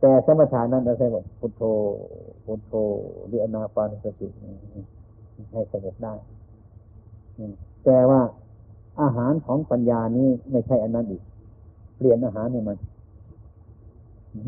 [0.00, 1.62] แต่สมถะนั้นอาศัยแบบพุทโธ
[2.44, 2.74] พุทโธ
[3.26, 4.28] หรืออนาปานสติ
[5.52, 6.12] ให้สงบได้
[7.84, 8.20] แต่ว่า
[9.02, 11.22] อาหารของปัญญานี้ไม่ใช่อันนั้นอีก
[11.96, 12.76] เปลี่ยนอาหารเนี่ยมัน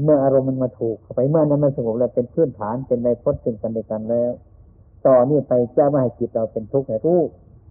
[0.03, 4.31] เมื่ออารมณ์มันมาถูกเข้าไปเมื่อนั้นมันสงบแล้วเป็นพื้นฐานเป็นในพจน์เป็นกันในกันแล้ว
[5.07, 7.21] ต่อนนี้ไปจะไม่ให้จิตเราเป็นทุกข์ให้รู้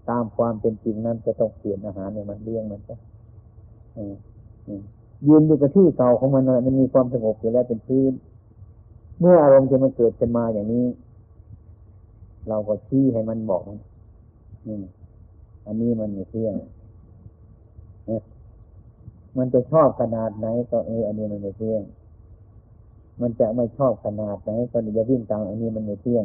[0.10, 2.96] ตามความเป็นจริงนั้นจะต้องเปลี่ยนอาหารเนี่ยมันเลี้ยงมันจะ
[5.28, 8.14] ยืนอยู่กับที่เก่าของมันมันมีความสงบอยู่แล้วเป็นพื้น
[9.20, 10.86] เมื่ออารมณ์จะมันเกิดขึ้นมาอย่างนี้
[12.50, 13.78] เราก็ชี้ให้มันบอกมัน
[15.66, 16.56] อันนี้มันไม่เที่ยง
[19.38, 21.82] มันจะชอบขนาดไหน ก็เออ อันนี้มันไม่เที่ยง
[23.22, 26.24] มันจะไม่ชอบขนาดไหน ก็จะวิ่งตามอันนี้มันไม่เที่ยง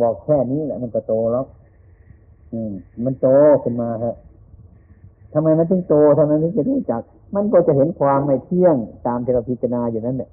[0.00, 1.44] บอกแค่นี้แหละ มันก็โตแล้ว
[2.52, 2.72] อืม
[3.04, 3.28] มันโต
[3.62, 4.14] ขึ้นมาครับ
[5.32, 7.02] ทำไมมันถึงโตทำไมมันจะรู้จัก
[7.34, 8.76] มันก็จะเห็นความไม่เที่ยง
[9.06, 10.30] ตามที่เราพิจารณาอยู่นั่นแหละ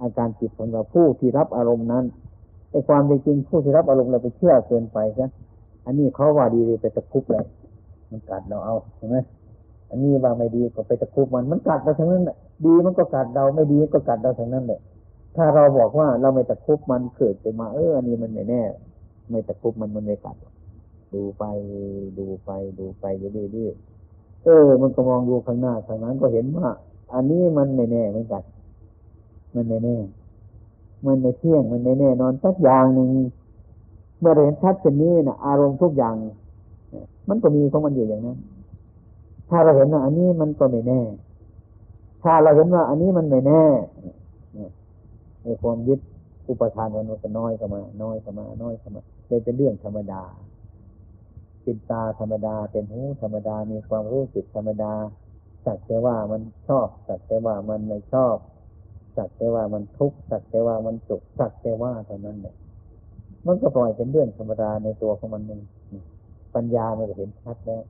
[0.00, 2.04] อาการจิตของเราผู้ที่รับอารมณ์นั้น
[2.70, 5.30] ไอ้ความเป็นจริงผู้ที่รับอารมณ์เราไปเชื่อเกินไปซะ
[5.86, 7.44] อันนี้เขาว่าดีไปตะคุบเลย
[8.10, 9.16] มันกัดเราเอาใช่ไหม
[9.90, 14.80] อันนี้ว่าไม่ดีก็ไปตะคุบมัน มันกัดเราทั้งนั้นแหละดีมันก็กัดเราไม่ดีก็กัดเราทั้งนั้นแหละ
[15.36, 18.62] ถ้าเราบอกว่าเราไม่ตะคุบมันเกิดไปมา เอออันนี้มันไม่แน่
[19.30, 20.36] ไม่ตะคุบมันมันไม่กัด
[21.14, 21.44] ดูไป
[22.18, 26.68] ดูไปดูไปเรื่อยๆเออ มันก็มองดูข้างหน้าข้างนั้นก็เห็นว่า
[27.12, 28.42] อันนี้มันไม่แน่เหมือนกัน
[29.54, 29.96] มันไม่แน่
[31.06, 33.08] มันไม่เที่ยงมันไม่แน่นอนสักอย่างหนึ่ง
[34.20, 36.14] เมื่อเห็นชัดเช่นนี้นะอารมณ์ทุกอย่าง
[37.28, 38.38] มันก็มีของมันอยู่อย่างนั้น
[39.50, 41.00] ถ้าเราเห็นว่าอันนี้มันก็ไม่แน่
[42.22, 43.64] ถ้าเราเห็นว่า อันนี้มันไม่แน่
[45.42, 46.00] ในความยึด
[46.48, 50.22] อุปทานมันก็น้อยเข้ามา น้อยเข้ามา น้อยเข้ามาเป็นเรื่องธรรมดา
[51.62, 54.92] เป็นตาธรรมดา เป็นหูธรรมดา มีความรู้สึกธรรมดา
[55.64, 58.36] สักแต่ว่ามันชอบ สักแต่ว่ามันไม่ชอบ
[59.16, 62.54] สักแต่ว่ามันทุกข์ สักแต่ว่ามันสุข สักแต่ว่าเท่านั้นเลย
[63.46, 65.60] มันก็ปล่อยเป็นเรื่องธรรมดาในตัวของมันเอง
[66.54, 67.82] ปัญญามันก็เห็นชัดแล้ว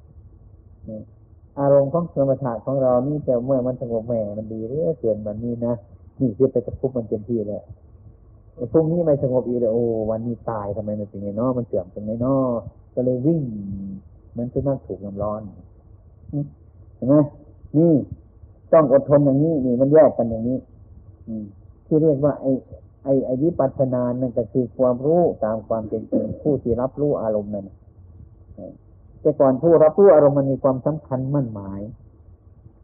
[1.59, 5.74] อารมณ์ของสมถะของเรานี่แต่เมื่อมันสงบแม่มันดีเรื่อเกินมันนี่นะ
[6.20, 7.62] นี่คือไปตะคุบมันเต็มที่เลย
[8.54, 12.48] ไอ้พรุ่งนี้ไม่สงบอีกเลยโอ้วันนี้ตายทำไมมันเป็นไงเนาะมันเสื่อมตรงไหนเนาะ
[12.94, 13.40] ก็เลยวิ่ง
[14.32, 15.40] เหมือนสุนัขถูกน้ำร้อน
[16.96, 17.14] เห็นไหม
[17.76, 17.92] นี่
[18.72, 20.59] ต้องอดทนอย่างนี้นี่มันแยกกันอย่างนี้
[21.28, 21.44] อืม
[21.86, 22.52] ที่เรียกว่าไอ้
[23.07, 27.66] ไอ้ไอ้วิปัสสนานั่นก็คือความรู้ตามความเป็นจริงผู้ที่รับรู้อารมณ์นั้น
[29.20, 31.80] แต่ก่อนผู้รับรู้อารมณ์มันมีความสำคัญมั่นหมาย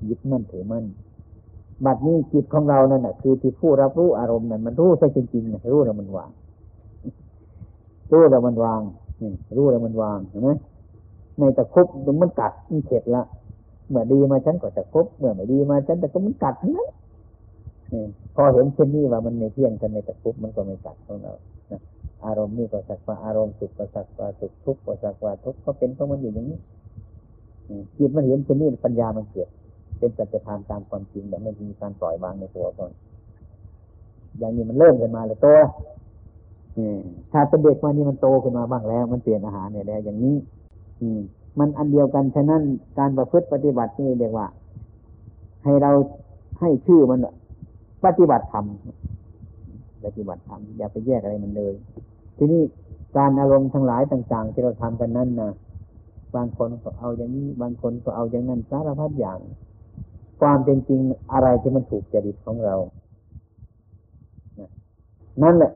[0.09, 0.85] ยึดมั่นถือมั่น
[1.85, 6.31] บัดนี้จิตของเรานั่นแหะคือที่ผู้รับรู้อารมณ์นั้นมันรู้ใช่จริงๆรู้แล้วมันวาง
[8.13, 8.81] รู้แล้วมันวาง
[9.57, 10.51] รู้แล้วมันวางเห็นไหม
[11.37, 11.87] ไม่ตะคุบ
[12.23, 13.23] มันกัดมันเข็ดละ
[13.91, 16.89] เมื่อดีมาฉันก็จะคบเมื่อไม่ดีมาฉันแต่ก็มันกัดทั้งนั้น
[18.35, 21.33] พอเห็นเช่นนี้ว่ามันไม่เที่ยงกันในตะคุบมันก็ไม่กัดของเรา
[22.27, 26.59] อารมณ์นี่ก็สักว่าอารมณ์สุขก็สักว่าสุขทุกข์ก็สักว่าทุกข์ก็เป็นของมันอยู่อย่างนี้
[27.99, 29.49] จิตมันเห็นเช่นนี้ปัญญามันเกิด
[29.99, 32.91] เป็นสัจธรรมตามความจริงแต่ไม่มีการปล่อยวางในตัวตน
[34.39, 35.59] อย่างนี้มันเริ่มกันมาเลยตัว
[37.33, 40.37] ถ้าเป็นเด็กมานี่มันโตขึ้นมาบ้างแล้ว มันเปลี่ยนอาหารเนี่ยแล้วอย่างนี้
[41.01, 41.21] อืม
[41.59, 42.63] มันอันเดียวกันฉะนั้น
[42.99, 44.47] การประพฤติปฏิบัตินี่เรียกว่า
[45.65, 45.91] ให้เรา
[46.61, 47.21] ให้ชื่อมัน
[48.05, 48.67] ปฏิบัติธรรม
[50.05, 51.75] ปฏิบัติธรรมอย่าไปแยกอะไรมันเลย
[52.37, 52.63] ทีนี้
[53.17, 55.53] การอารมณ์ทั้งหลายต่าง ๆ ที่เราทำกันนั้นนะ
[56.37, 59.39] บางคนก็เอาอย่างนี้ บางคนก็เอาอย่างนั้นสารพัดอย่าง
[60.41, 61.01] ความเป็นจริง
[61.33, 62.77] อะไรที่มันถูกจริตของเรา
[65.43, 65.73] นั่นแหละ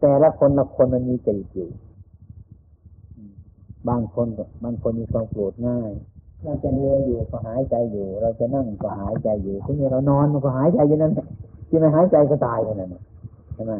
[0.00, 1.68] แต่ละคนละคนมันมีจริตอยู่
[3.88, 4.26] บางคน
[4.64, 5.90] บางคนมีความโกรธง่าย
[6.42, 11.12] เราจะเดินอยู่ก็หายใจอยู่ เราจะนั่งก็หายใจอยู่ที่นี่เรานอนมันก็หายใจอยู่นั่น
[11.68, 12.94] ที่ไม่หายใจก็ตายกันนั่น
[13.54, 13.72] ใช่ไหม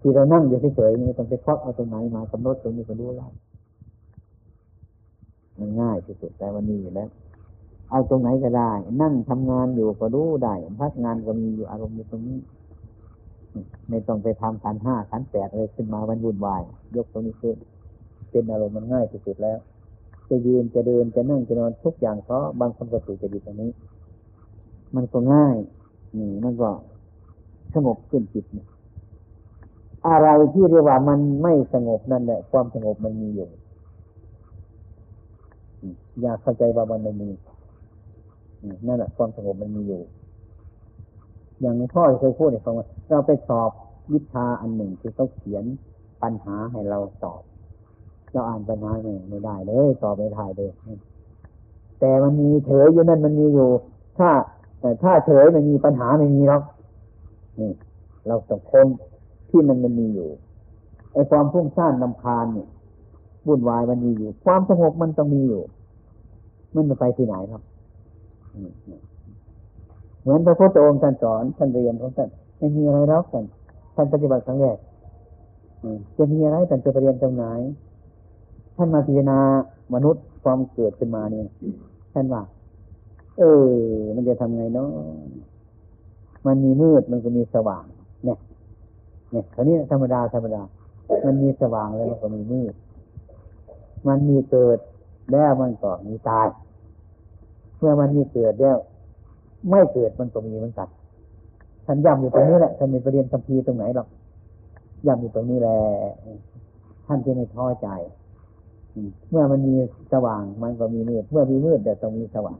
[0.00, 3.30] ที่เรานั่งอยู่เฉยๆนี่ต้องไปเควักเอาตรงไหนมากำหนดตรงนี้ก็รู้แล้ว
[5.58, 7.08] มันง่ายที่สุดแต่วันนี้อยู่แล้ว
[7.90, 8.72] เอาตรงไหนก็ได้
[9.02, 12.38] นั่งทำงานอยู่ก็รู้ได้พักงานก็มีอยู่อารมณ์อยู่ตรงนี้
[13.88, 16.62] ไม่ต้องไปทำขันห้าขันแปดอะไรขึ้นมามันวุ่นวาย
[16.96, 17.56] ยกตรงนี้ขึ้น
[18.30, 19.58] เป็นอารมณ์มันง่ายที่สุดแล้ว
[20.30, 23.70] จะยืนจะเดินจะนั่งจะนอนทุกอย่างเพราะบางคนก็ถูกจะดีตรงนี้
[24.94, 25.56] มันก็ง่าย
[26.18, 26.70] นี่มันก็
[27.74, 28.64] สงบขึ้นจิตเนี่
[30.06, 33.48] อะไรที่เรียกว่ามันไม่สงบนั่นแหละความสงบมันมีอยู่
[36.22, 37.30] อยากเข้าใจว่ามันไม่มี
[38.86, 40.02] นั่นแหละความสงบมันมีอยู่
[41.60, 43.70] อย่างพ่อเคยพูดในฟังว่าเราไปสอบ
[44.12, 45.64] วิชาอันหนึ่งที่เขาเขียน
[46.22, 47.42] ปัญหาให้เราตอบ
[48.32, 50.70] เราอ่านปัญหาไม่ไม่ได้เลยตอบไม่ได้เลย
[52.00, 53.68] แต่มันมีเฉยอยู่นั่นมันมีอยู่
[54.18, 54.30] ถ้า
[54.80, 56.62] แต่ถ้าเฉยไม่มีปัญหาไม่มีหรอก
[57.60, 57.72] นี่
[58.26, 58.86] เราต้องคน
[59.50, 60.28] ที่มันมันมีอยู่
[61.12, 62.68] ไอ้ความพุ่งสร้างนำคาญเนี่ย
[63.46, 65.62] วุ่นวายมันมีอยู่ ความสงบมันต้องมีอยู่
[66.74, 67.62] มันจะไปที่ไหนครับ
[70.22, 73.44] เหมือนพระพุทธองค์ท่านสอนท่านเรียนของท่านไม่มีอะไรแล้วกัน
[73.94, 74.78] ท่านปฏิบัติครั้งแรก
[76.16, 77.44] จะมีอะไรท่านจะไปเรียนตรงไหน
[78.78, 79.38] ท่านมาพิจารณา
[79.94, 81.46] มนุษย์ความเกิดขึ้นมาเนี่ย
[82.12, 82.42] ท่านว่า
[83.38, 83.68] เออ
[84.14, 84.88] มันจะทำไงเนาะ
[86.46, 87.84] มันมีมืดมันก็มีสว่าง
[88.24, 88.38] เนี่ย
[89.30, 90.62] เนี่ยคราวนี้ธรรมดาธรรมดา
[91.26, 92.74] มันมีสว่างแล้วมันก็มีมืด
[94.08, 94.78] มันมีเกิด
[95.32, 96.46] แล้วมันก็มีตาย
[97.78, 98.78] เมื่อมันมีเกิดแล้ว
[99.68, 100.88] ไม่เกิดมันก็มีเหมือนกัน
[101.86, 104.08] ท่านย้ำอยู่ตรงนี้แหละท่านไม่ไปเรียนคัมภีตรงไหนหรอก
[105.06, 105.76] ย้ำอยู่ตรงนี้แหละ
[107.06, 107.88] ท่านจะไม่ท้อใจ
[109.30, 109.74] เมื่อมันมี
[110.12, 112.58] สว่างมันก็มีมืด เมื่อมีมืดแต่ต้องมีสว่าง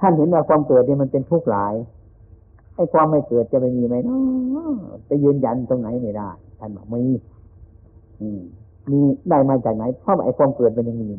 [0.00, 1.74] ท่านเห็นว่าความเกิดเนี่ยมันเป็นทุกข์หลาย
[2.76, 4.72] ไอ้ความไม่เกิดจะไม่มีไหมเนาะ
[5.06, 7.02] ไปยืนยันตรงไหนไม่ได้ท่านบอกมี
[8.90, 11.10] มีได้มาจากไหนเพราะไอ้ความเกิดมันยังมี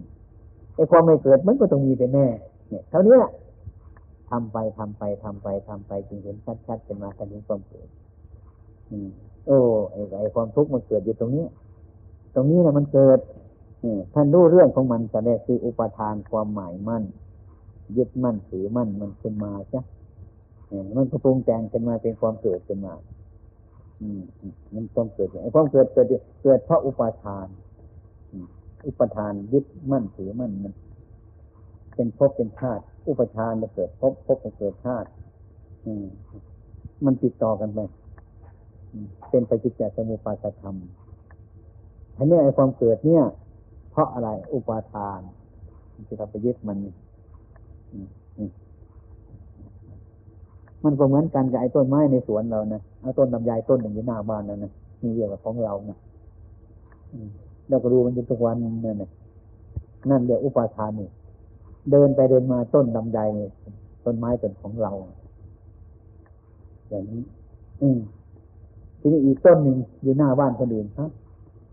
[0.76, 2.26] ไอ้ความไม่เกิดมันก็ต้องมีไปแน่
[2.70, 3.32] เนี่ยเท่านี้แหละ
[4.30, 6.36] ทำไปทำไปทำไปทำไปจึงเห็น
[6.68, 7.88] ชัดๆเป็นมาทันนี้ความเกิด
[8.92, 9.10] อืม
[9.48, 9.58] โอ้
[9.92, 11.46] ไอ้ไอ้ความทุกข์มันเกิดอยู่ตรงนี้
[12.34, 13.20] ตรงนี้นะมันเกิด
[14.14, 17.04] ท่านรู้เรื่องของมันแต่แรกคืออุปทานความหมายมั่น
[17.98, 19.82] ยึดมั่นถือมั่นมันขึ้นมาจ้ะ
[20.96, 22.94] มันก็ปรุงแต่งขึ้นมาเป็นความเกิดขึ้นมา
[24.02, 24.22] อืม
[24.74, 26.08] มันความเกิดไอ้ความเกิดเกิด
[26.42, 27.48] เกิดเพราะอุปทาน
[28.88, 30.74] อุปทานยึดมั่นถือมั่นมัน
[31.96, 35.10] เป็นภพเป็นชาติ อุปทานมันเกิดภพภพมันเกิดชาติ
[35.86, 36.06] อืม
[37.06, 37.80] มันติดต่อกันไป
[39.30, 40.76] เป็นปฏิจจสมุปบาทธรรม
[42.20, 43.24] ทีนี้ไอ้ความเกิดเนี่ย
[43.92, 45.20] เพราะอะไร อุปาทาน
[46.08, 46.78] ที่เราไปยึดมัน
[50.84, 55.98] มันก็เหมือนกันกับไอ้ต้นไม้ในสวนเรานะเอาต้นลำไยต้นหนึ่งอยู่หน้าบ้านนั่นนะนี่เรียกว่าของเรานะ
[57.70, 59.10] เราก็ดูมันอยู่ทุกวันนั่นนะ
[60.10, 61.10] นั่นเรียกอุปาทานนี่
[61.92, 63.48] เดินไปเดินมาต้นลำไยนี่
[64.06, 64.92] ต้นไม้เป็นของเรา
[66.90, 67.22] อย่างนี้
[67.82, 68.00] อืม
[69.00, 71.10] ทีนี้อีกต้นหนึ่งอยู่หน้าบ้านคนอื่นครับ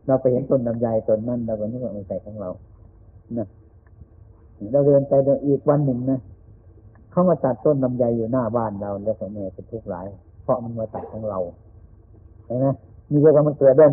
[0.06, 2.50] เราไปเห็นต้นลำไยต้นนั้นเราก็นึกว่าไม่ใช่ของเรา
[3.38, 3.46] นะ
[4.72, 5.12] เราเดินไป
[5.46, 6.20] อีกวันหนึ่งนะ
[7.10, 10.06] เขามาตัดต้นลำไยอยู่หน้าบ้านเรา แล้วก็แม่เป็นทุกข์หลาย
[10.42, 11.38] เพราะมันมาตัดของเรา
[12.46, 12.66] เห็นไหม
[13.10, 13.92] มีเรื่องมันเกิดเด่น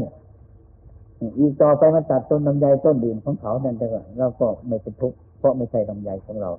[1.40, 6.52] อีกต่อไปมันตัดต้นลำไยต้นอื่นของเขานั่นแต่ว่าเราก็ไม่เป็นทุกข์เพราะไม่ใช่ลำไยของเรา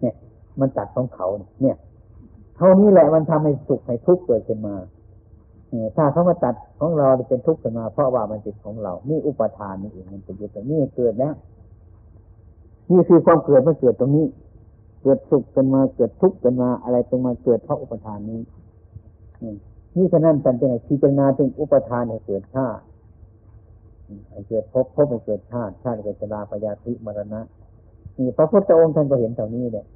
[0.00, 0.14] เนี่ย
[0.60, 1.26] มันตัดของเขา
[1.62, 1.76] เนี่ย
[2.56, 4.74] เท่านี้แหละมันทำให้สุขให้ทุกข์เกิดขึ้นมา
[5.96, 11.34] ถ้าเขามาตัดของเราเป็นทุกข์ขึ้นมาเพราะว่ามันเป็นของเรา นี่อุปทานนี่เองมันเป็นยึดแต่นี่เกิดแล้ว
[12.90, 14.26] นี่คือความเกิดมันเกิดตรงนี้
[15.02, 18.40] เกิดสุขกันมาเกิดทุกข์กันมาอะไรตรงมาเกิดเพราะอุปทานนี้
[19.96, 22.82] นี่ฉะนั้นกันจะไหนพิจารณาถึงอุปทานให้เกิดชาติ
[24.48, 27.40] เกิดพบพบให้เกิดชาติชาติเกิดชราพยาธิมรณะ
[28.18, 29.86] นี่พระพุทธองค์ท่านก็เห็นเท่านี้เนี่ย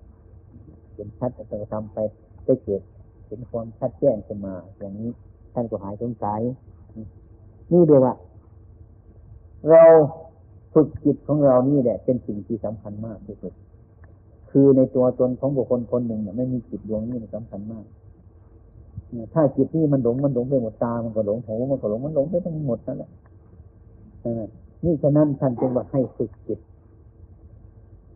[0.95, 1.99] เห็นชัดจะทำไป
[2.45, 2.83] ได้เกิด
[3.27, 5.11] เห็นความชัดแจ้งขึ้นมาอย่างนี้
[5.57, 6.41] ท่านก็หายสงสัย
[7.73, 8.15] นี่เดียวว่า
[9.69, 9.85] เรา
[10.75, 13.53] ฝึกจิตของเรานี่แหละ เป็นสิ่งที่สำคัญมากที่สุด
[14.51, 17.85] คือในตัวตนของบุคคลคนหนึ่งเนี่ยไม่มีจิตดวงนี้สำคัญมาก
[19.35, 23.11] ถ้าจิตนี่มันหลงมันหลงไปหมดตา มันก็หลงหูมันก็หลงมันหลงไปทั้งหมดนั่นแหละ
[24.85, 26.59] นี่ฉะนั้นท่านจึงว่าให้ฝึกจิต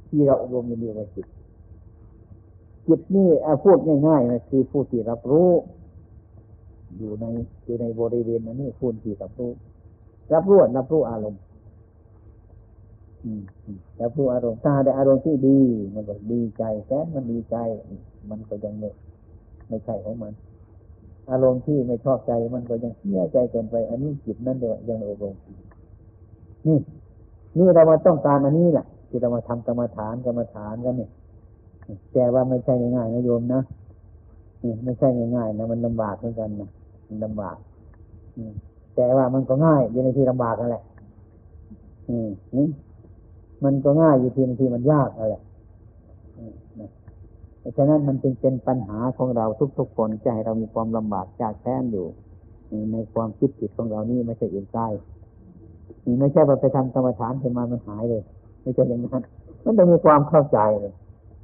[0.09, 1.27] ที่เราอบรมเรียกว่าจิต
[2.87, 3.29] จิตนี่
[3.63, 5.51] พูดง่ายๆนะคือผู้ที่รับรู้
[6.99, 7.25] อยู่ใน
[7.65, 9.51] อยู่ในบริเวณนั้นนี่คุณที่รับรู้
[10.35, 11.43] รับรู้รับรู้อารมณ์
[14.01, 15.61] รับรู้อารมณ์ถ้าได้อารมณ์ที่ดี
[15.95, 17.57] มันก็ดีใจแสนมันดีใจ
[18.31, 18.89] มันก็ยังไม่
[19.69, 20.33] ไม่ใช่ของมัน
[21.31, 25.35] อารมณ์ที่ไม่ชอบใจมันก็ยังเสียใจเกินไป อันนี้จิตนั่นเดียวยังไม่อบรม
[26.67, 26.79] นี่
[27.59, 31.11] นี่เรามาต้องการอันนี้แหละที่เรามาทำกรรมฐานกรรมฐานกันเนี่ย
[32.13, 33.63] แต่ว่าไม่ใช่ง่ายๆนะโยมนะ
[34.85, 36.71] ไม่ใช่ง่ายๆนะมันลำบากเหมือนกันนะ
[37.25, 37.57] ลำบาก
[38.95, 40.85] แต่ว่ามันก็ง่ายอยู่ในที่ลำบากนั่นแหละ
[42.57, 42.59] ม
[43.65, 45.43] มันก็ง่ายอยู่ที่บางทีมันยากนั่นแหละ
[47.77, 49.47] ฉะนั้นมันจึงเป็นปัญหาของเรา
[49.79, 52.07] ทุกๆคนจะให้เรามีความลำบากจากแท้นอยู่
[52.93, 54.89] ในความคิดผิดของเรานี่ไม่ใช่อื่นใกล้
[56.07, 58.23] นี่ไม่ใช่ว่าไปทำกรรมฐานขึ้นมามันหายเลย
[58.63, 59.25] ไม่ใช่อย่างนั้น
[59.65, 60.93] มันต้องมีความเข้าใจเลย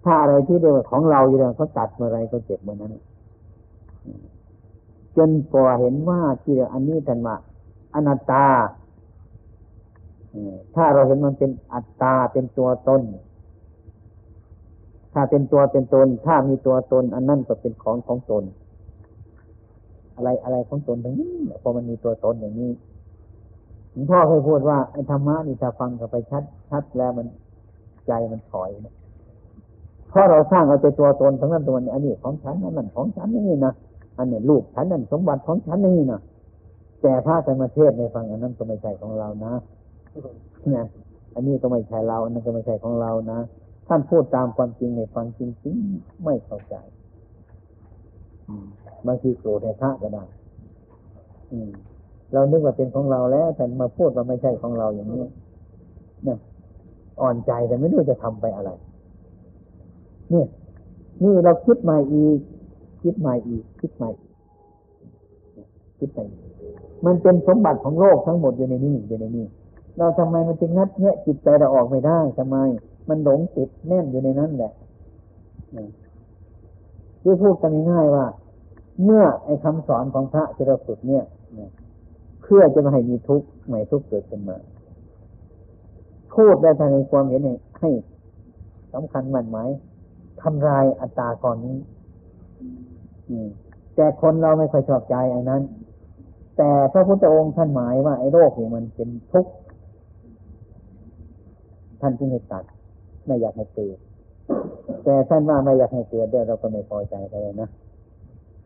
[0.05, 2.95] ถ้าอะไรที่เดียวของเราอยู่แล้วเขาตัดเมื่อไรก็เจ็บเมื่อนั้น
[5.17, 7.37] จนกว่าเห็นว่าที่อันนี้ท่านว่า
[7.95, 8.47] อนัตตา
[10.75, 13.03] ถ้าเราเห็นมันเป็นอัตตาเป็นตัวตน
[15.13, 18.45] ถ้าเป็นตัวเป็นตน ถ้ามีตัวตน อันนั้นก็เป็นของของตน
[20.17, 22.73] อะไรอะไรของตนทั้งนี้พอมันมีตัวตนอย่างนี้
[23.93, 27.27] หลวงพ่อเคยพูดว่าไอ้ธรรมะนี่ถ้าฟังกันไปชัดชัดแล้วมัน
[28.07, 28.71] ใจมันถอย
[30.09, 33.73] เพราะเราสร้างเอาใจตัวตนทั้งนั้นตัวนี้อันนี้ของฉันนั่นของฉันนี่นะ
[34.19, 36.21] อันนี้ลูกฉันนั่นสมบัติของฉันนี่นะ
[37.03, 39.53] แต่พระธรรมเทศในฟังอันนั้นก็ไม่ใช่ของเรานะ
[40.75, 40.85] นะ
[41.35, 43.39] อันนี้ก็ไม่ใช่เรา อันนั้นก็ไม่ใช่ของเรานะ
[43.89, 46.75] ท่านพูดตามความจริงในฟังจริงๆไม่เข้าใจ
[49.07, 50.25] บางทีโกรธในพระก็ได้
[52.33, 55.25] เรานึกว่าเป็นของเราแล้ว แต่มาพูดว่าไม่ใช่ของเราอย่างนี้
[56.25, 56.39] เนี่ย
[57.21, 58.71] อ่อนใจแต่ไม่รู้จะทำไปอะไร
[60.31, 60.47] เนี่ย
[61.23, 62.39] นี่เราคิดมาอีก
[63.07, 64.11] คิดใหม่อีก คิดใหม่
[65.99, 66.19] คิดไป
[67.07, 69.47] มันเป็นสมบัติของโลกทั้งหมดอยู่ในนี้อยู่ในนี้
[69.99, 72.57] เราทำไมมันจึงงัดแงะจิตใจเราออกไม่ได้ทำไม
[73.09, 74.73] มันหลงติดแน่นอยู่ในนั้นแหละ
[77.23, 78.27] ที่พูดกันง่ายๆว่า
[79.05, 81.25] เมื่อไอ้คำสอนของพระที่เราฝึกเนี่ย
[82.43, 84.57] เพื่อจะมาให้มีทุกข์ไม่ทุกข์เกิดขึ้นมา
[86.35, 87.43] พูดได้ภายในความเห็น
[87.81, 87.91] ให้
[88.93, 89.71] สำคัญมันไหมาย
[90.43, 91.77] ทำลายอัตตาก่อนนี้
[93.95, 95.63] แต่คนเราไม่ค่อยชอบใจอันนั้น
[96.57, 99.53] แต่พระพุทธองค์ท่านหมายว่าไอ้โรคนี่มันเป็นทุกข์
[102.01, 102.65] ท่านจึงให้ตัด
[103.27, 103.97] ไม่อยากให้เกิด
[105.05, 107.69] แต่ท่านว่าไม่อยากให้เกิดเดี๋ยวเราก็ไม่พอใจเลยนะ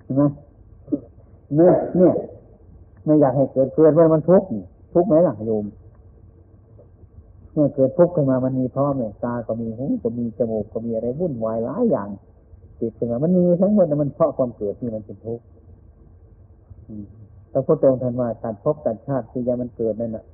[0.02, 0.22] ใช่ไหม
[1.56, 2.14] เนี่ยเนี่ย
[3.04, 4.48] ไม่อยากให้เกิดเกิดว่ามันทุกข์
[4.94, 5.64] ทุกข์ไหมล่ะโยม
[7.52, 12.08] เมื่อเกิดทุกข์ขึ้นมามันมีพ่อแม่ตาก็มีหูก็มีจมูกก็มีอะไรวุ่นวายหลายอย่าง
[12.80, 15.44] ติดขึ้นมามันมีทั้งหมดมันเพราะความเกิดที่มันเป็นทุกข์
[17.52, 20.24] พระพุทธองค์ท่านว่าตัดภพตัดชาติที่ยามันเกิดนั่นน่ะ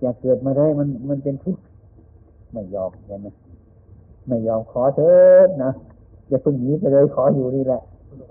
[0.00, 1.62] อย่าเกิดมาเลยมันมันเป็นทุกข์
[2.52, 3.26] ไม่ยอมใช่ไหม
[4.28, 5.14] ไม่ยอมขอเถิ
[5.46, 5.72] ดนะ
[6.28, 7.80] อย่าเพิ่งหนีไปเลยขออยู่นี่แหละ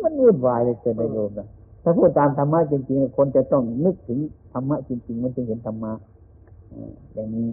[0.04, 1.48] มันวุ่นวายเลยเกินโยมนะ
[1.84, 4.20] ถ้าพูดตามธรรมะจริงๆคนจะต้องนึกถึง
[4.54, 5.94] ธรรมะจริง ๆ มันจึงเห็นธรรมะ
[7.14, 7.48] อย่างนี้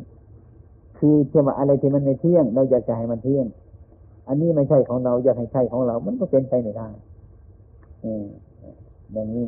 [0.99, 3.47] คือเชื่อว่าอะไรที่มันไม่เที่ยง เราอยากจะให้มันเที่ยง
[4.29, 6.89] อันนี้ไม่ใช่ของเราอยากให้ใช่ของเรา มันก็เป็นไปไม่ได้
[9.13, 9.47] อย่างนี้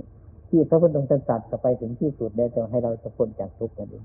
[0.48, 4.04] ที่พระพุทธองค์ตรัสจะไปถึงที่สุดแล้วจะให้เราจะพ้นจากทุกข์กันเอง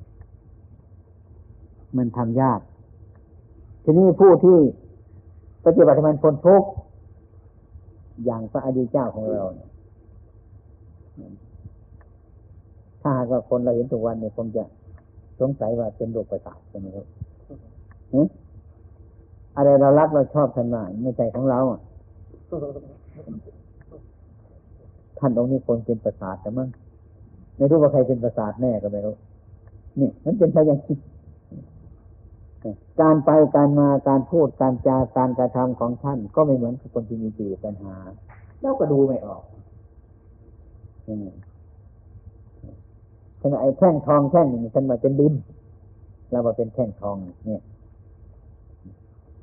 [1.98, 2.60] มันทำยาก
[3.84, 4.58] ทีนี้ผู้ที่
[5.66, 6.70] ปฏิบัติมันพ้นทุกข์
[8.26, 9.70] อย่างพระอดีตเจ้าของเราเนี่ย
[13.02, 14.64] ถ้าหากว่าคนเราเห็นทุกวันเนี่ยคงจะ
[15.40, 17.06] สงสัยว่าเป็นโรคประสาทใช่ไหมครับ
[19.60, 21.60] อะไรเรารักเราชอบท่านมาไม่ใช่ของเรา
[25.20, 26.70] ท่านองค์นี้คนเป็นประสาทแต่มั้ง
[27.56, 29.16] ไม่รู้ว่าใครเป็นประสาทแน่ก็ไม่รู้
[30.00, 30.98] นี่มันเป็นไปอย่างนี้
[33.02, 37.96] การไปการมาการพูดการจาการกระทำของท่านก็ไม่เหมือนคนที่มีปีปัญหา
[38.62, 39.44] แล้วก็ดูไม่ออก
[43.42, 45.34] ฉะนั้นไอ้แท่งทองแท่งหนึ่งฉันมาเป็นดิน
[46.32, 47.62] เรามาเป็นแท่งทองเนี่ย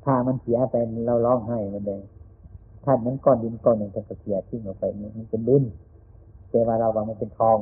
[0.07, 0.75] ถ้ามันเสียไป
[1.07, 2.01] เราร้องไห้มันเลย
[2.85, 4.83] ถ้ามันก้อนดินก้อนหนึ่งจะเสียทิ้งออกไป
[5.17, 5.63] มันเป็นดิน
[6.49, 7.57] แต่ว่าเราบางมันเป็นทอง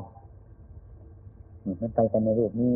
[1.81, 2.73] มันไปกันในรูปนี้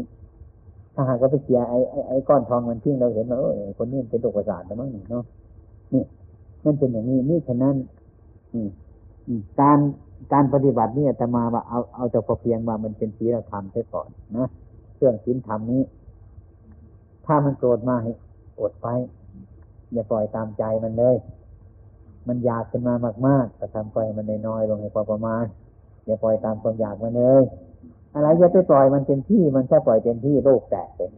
[0.94, 5.24] ถ้าหากเราไปเสียไอ้ไอ้ก้อนทองมันทิ้งเราเห็นว่าเออคนนี้เป็นโรคประสาทแล้วมั้งเนาะ
[5.94, 6.04] นี่
[6.64, 7.76] มันเป็นอย่างนี้นี่ฉะนั้น
[9.62, 9.80] การ
[10.34, 14.48] การปฏิบัตินี่แต่มาว่าเอาเอาจากพอเพียงมามันเป็นศีลธรรมใช่ก่อนนะ
[14.96, 15.82] เครื่องศีลธรรมนี้
[17.26, 18.12] ถ้ามันโกรธมาให้
[18.60, 18.88] อดไป
[19.94, 21.16] อย่าปล่อยตามใจมันเลย
[22.28, 22.96] มันอยากขึ้นมา
[23.28, 25.46] มากๆแต่ทำไปมันน้อยๆลงให้พอประมาณ
[26.06, 27.44] อย่าปล่อยตามความอยากมันเลย
[28.14, 31.12] อะไรอย่าไปปล่อยมันเต็มที่ มันแค่ปล่อยเต็มที่โรคแตกเป็น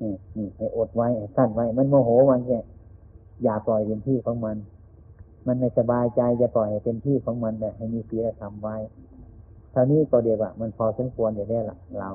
[0.00, 2.58] นี่นี่ให้อดไว้สั้นไว้ มันโมโหมันแค่
[3.42, 4.56] อย่าปล่อยเต็มที่ของมัน
[5.46, 8.76] มันไม่สบายใจจะปล่อยให้เป็นที่ของมันแบบให้มีศีลธรรมไว้
[9.72, 12.10] เท่านี้ก็เดียวว่ามันพอสมควรเดี๋ยวนี้ละเรา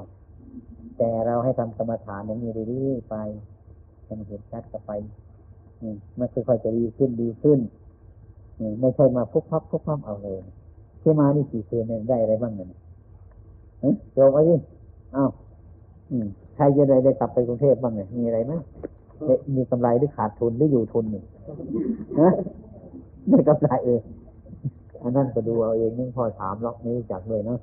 [0.98, 3.16] แต่เราให้ทำกรรมฐานอย่างนี้เรื่อยๆไป
[4.04, 4.92] ให้มันเห็นชัดกับไป
[6.20, 7.60] มันค่อยๆจะดีขึ้นดีขึ้น
[8.80, 10.38] ไม่ใช่มาพุกพับพุกพับเอาเลย
[11.02, 12.68] ที่มานี่สี่คืนเนี่ยได้อะไรบ้างเนี่ย
[13.80, 14.56] เฮ้ยโยมไว้ดิ
[15.16, 15.30] อ้าว
[16.56, 18.54] ใครจะได้ได้กลับไปกรุงเทพบ้างเนี่ยมีอะไรไหม
[19.56, 21.24] มีกำไรหรือขาดทุนหรืออยู่ทุนนี่
[22.20, 22.32] นะ
[23.30, 24.02] ได้กำไรเอง
[25.02, 27.60] อันนั้นก็ดูเอาเองนึงพอถามล็อกนี้จักเลยเนาะ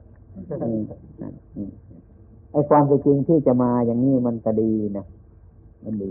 [2.52, 5.06] ไอ้ความเป็นจริงที่จะมาอย่างนี้มันก็ดีนะ
[5.84, 6.10] มันดี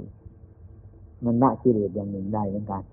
[1.26, 2.84] มันละกิเลสอย่างหนึ่งได้เหมือนกัน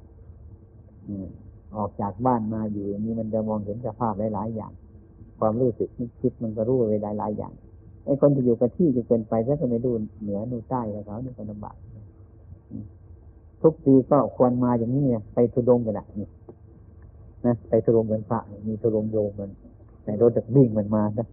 [1.76, 4.72] ออกจากบ้านมาอยู่อย่างนี้มันจะมองเห็นสภาพหลายๆอย่าง
[5.39, 7.53] ความรู้สึกนึกคิดมันก็รู้ไปหลายๆอย่าง
[8.05, 9.91] ไอ้คนที่อยู่กับที่จะเกินไปแล้วก็ไม่ดู
[10.22, 11.76] เหนือดูใต้แล้วเขานี่ก็ลำบาก
[13.62, 15.05] ทุกปีก็ควรมาอย่างนี้
[15.35, 16.29] ไปทุดงกันละนี่
[17.47, 19.51] นะไปทุรงเหมือนพระมีทุรงโยมมัน
[20.05, 21.26] ในรถจะวิ่งมันมานะ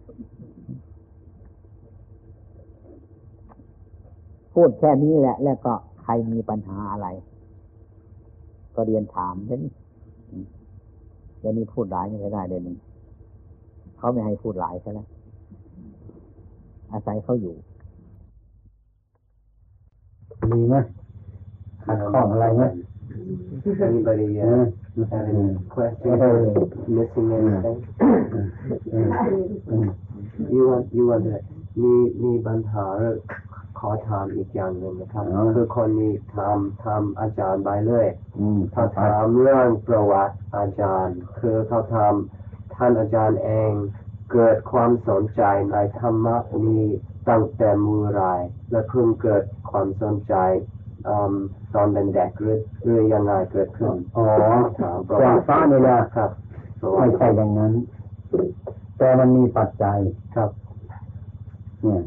[4.54, 5.74] พูดแค่นี้แหละ แล้วก็
[6.08, 7.08] ใครมีปัญหาอะไร
[8.74, 9.62] ก็เรียนถามเช่น
[11.40, 12.76] เดี๋ยวนี้พูดหลายไม่ได้เลยนี่
[13.98, 15.00] เขาไม่ให้พูดหลายใช่ไหม
[16.92, 17.54] อาศัยเขาอยู่
[20.52, 20.76] มีไหม
[21.84, 22.62] ขัดข้องอะไรไหม
[23.88, 24.46] Anybody uh,
[25.10, 26.36] have any questions or
[26.96, 27.78] missing anything?
[30.52, 31.34] you want you want to
[31.82, 31.94] มี
[32.24, 32.86] มีปัญหา
[33.45, 33.45] ข
[33.88, 35.24] อถามอีกอย่างหนึ่งนะครับ
[35.54, 38.06] คือคนนี้ทำทำอาจารย์ไปเลย
[38.74, 43.72] ถ้าถามเรื่องประวัติอาจารย์ คือเขาทำท่านอาจารย์เอง
[44.32, 46.84] เกิดความสนใจในธรรมะนี้
[47.28, 48.24] ตั้งแต่มือไร
[48.70, 50.34] และเพิ่งเกิดความสนใจ
[51.74, 54.24] ตอนเป็นเด็กหรือหรือยังไงเกิดขึ้นอ๋อ
[54.80, 56.30] ถามประวัติฟ้านี่แหละครับ
[56.98, 57.72] ไม่ใช่อย่างนั้น
[58.98, 59.98] แต่มันมีปัจจัย
[60.34, 60.50] ครับ
[61.82, 62.02] เนี่ย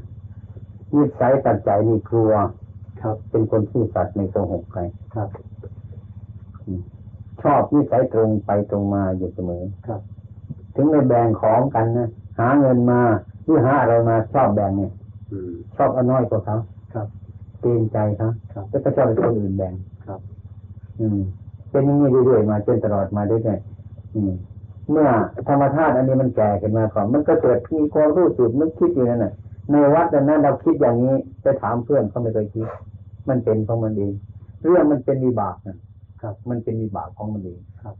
[0.95, 2.31] นิสัยปัจจัยนี่ครัว
[3.01, 4.81] ครับ เป็นคนซื่อสัตย์ไม่โกหกใคร
[5.15, 5.29] ครับ
[7.43, 10.01] ชอบนิสัยตรงไปตรงมาอยู่เสมอครับ
[10.75, 12.09] ถึงไม่แบ่งของกันนะ
[12.39, 13.01] หาเงินมา
[13.45, 14.91] หรือหาอะไรมาชอบแบ่งเนี่ย
[15.31, 16.57] อืมชอบเอาน้อยกว่าเขา
[16.93, 17.07] ครับ
[17.61, 19.73] เกรงใจเขาครับแล้วก็ชอบให้คนอื่นแบ่ง
[20.05, 20.19] ครับ
[20.99, 21.19] อืม
[21.69, 24.33] เป็นอย่างนี้เรื่อยๆมาจนตลอดมาเรื่อยๆอืม
[24.91, 25.07] เมื่อ
[25.47, 29.33] ธรรมธาตุอันนี้มันแก่ขึ้นมาก่อนมันก็เกิดมีความรู้สึกนึกคิดอยู่นั่นน่ะ
[29.71, 32.67] ในวัดนั้นเราคิดอย่างนี้ไปถามเพื่อนเขาไม่เคยคิด
[33.29, 34.13] มันเป็นของมันเอง
[34.61, 35.77] เรื่องมันเป็นวิบากนะ
[36.21, 37.95] ครับ มันเป็นวิบากของมันเองครับ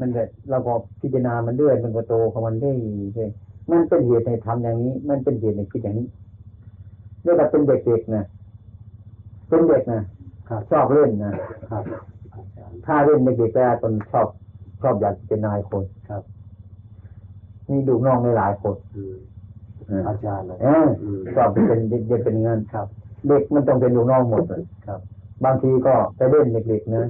[0.00, 2.76] มันเกิดเราพอพิจารณามันเรื่อยมันก็โตของมันเรื่อย
[3.14, 3.30] เรื่อย
[3.70, 6.06] มันเป็นเหตุในทำอย่างนี้ มันเป็นเหตุในคิดอย่างนี้
[7.22, 8.26] เรียกว่าเป็นเด็กๆนะ
[9.48, 10.02] เป็นเด็กนะ
[10.48, 11.32] ครับชอบเล่นนะ
[11.70, 11.84] ครับ
[12.86, 14.26] ถ้าเล่นเด็กๆแล้วคนชอบ
[14.80, 16.22] ชอบอยากเป็นนายคนครับ
[17.68, 18.76] มีดูน้องในหลายคน
[19.90, 20.86] อืมเอออาจารย์นะเออ
[21.34, 21.80] ชอบเป็น
[22.10, 22.86] จะเป็นเงินครับ
[23.28, 25.00] เด็กมันต้องเป็นลูกน้องหมดเลยครับ
[25.44, 27.04] บางทีก็ไปเล่นเด็กๆนะ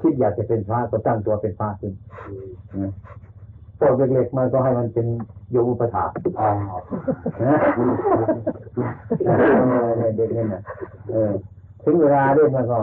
[0.00, 1.92] คิดอยากจะเป็นพระก็ตั้งตัวเป็นพระขึ้น
[2.28, 2.48] อืม
[2.82, 2.92] นะ
[3.78, 5.06] พวกเด็กๆมันก็ให้มันเป็น
[5.50, 6.04] โยมอุปถา
[6.38, 6.48] อ๋อ
[7.42, 9.30] นะเอ
[10.08, 10.62] อเด็กนี่นะ
[11.10, 11.32] เออ
[11.82, 12.78] ถึงเวลาเล่นมันก็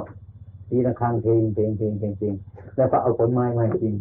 [0.69, 2.33] ตีระฆังเพลงเพลงเพลงเพลงเพลง
[2.75, 3.93] แล้วก็เอาผลไม้มาให้กิน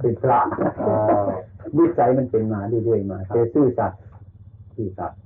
[0.00, 0.38] เป็นพระ
[0.82, 1.28] อ่า
[1.76, 4.00] วิสัยมันเป็นมาเรื่อยๆมาแต่ซื่อสัตย์
[4.76, 5.18] ซื่อสัตย์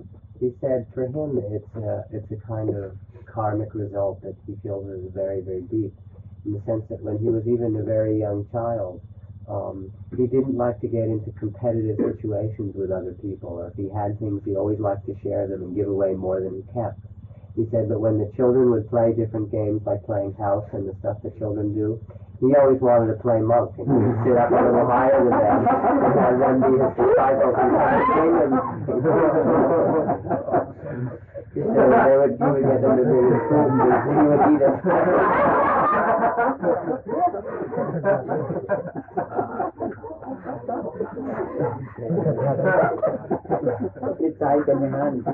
[0.42, 2.96] He said for him it's a, it's a kind of
[3.32, 5.94] karmic result that he feels is very, very deep
[6.44, 9.00] in the sense that when he was even a very young child,
[9.48, 13.88] um, he didn't like to get into competitive situations with other people, or if he
[13.88, 16.98] had things, he always liked to share them and give away more than he kept.
[17.57, 20.93] He said that when the children would play different games, like playing house and the
[21.01, 21.99] stuff the children do,
[22.39, 25.33] he always wanted to play monk, and he would sit up a little higher than
[25.33, 27.73] them, and have them be his disciples and
[28.37, 28.53] him.
[31.57, 34.61] he said they would, he would get them to be his students, he would eat
[34.61, 34.77] them.
[44.21, 45.25] it's like an man.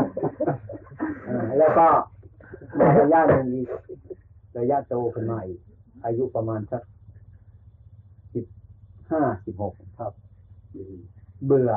[1.58, 1.86] แล้วก็
[2.76, 3.68] ในระยะหนึ่งอีก
[4.58, 5.60] ระยะโตขึ้นมาอีก
[6.04, 6.82] อายุประมาณสัก
[8.34, 8.46] สิบ
[9.10, 10.12] ห้าสิบหกครับ
[11.46, 11.70] เบื่อ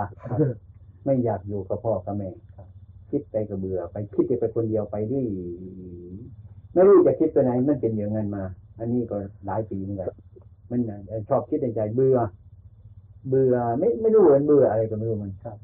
[1.05, 2.67] ไม่อยากอยู่กับพ่อกับแม่ครับ
[3.11, 5.27] คิดไปก็เบื่อ ไปคิดไปคนเดียวไปเรื่อย
[6.73, 8.43] ไม่รู้จะคิดไปไหนมันเป็นอย่างนั้นมา
[8.80, 10.09] อันนี้ก็หลายปีเหมือนกัน
[10.69, 10.80] มัน
[11.30, 12.17] ชอบคิดในใจเบื่อ
[13.30, 15.57] เบื่อไม่ไม่รู้เหมันเบื่ออะไรก็ไม่รู้มันครับ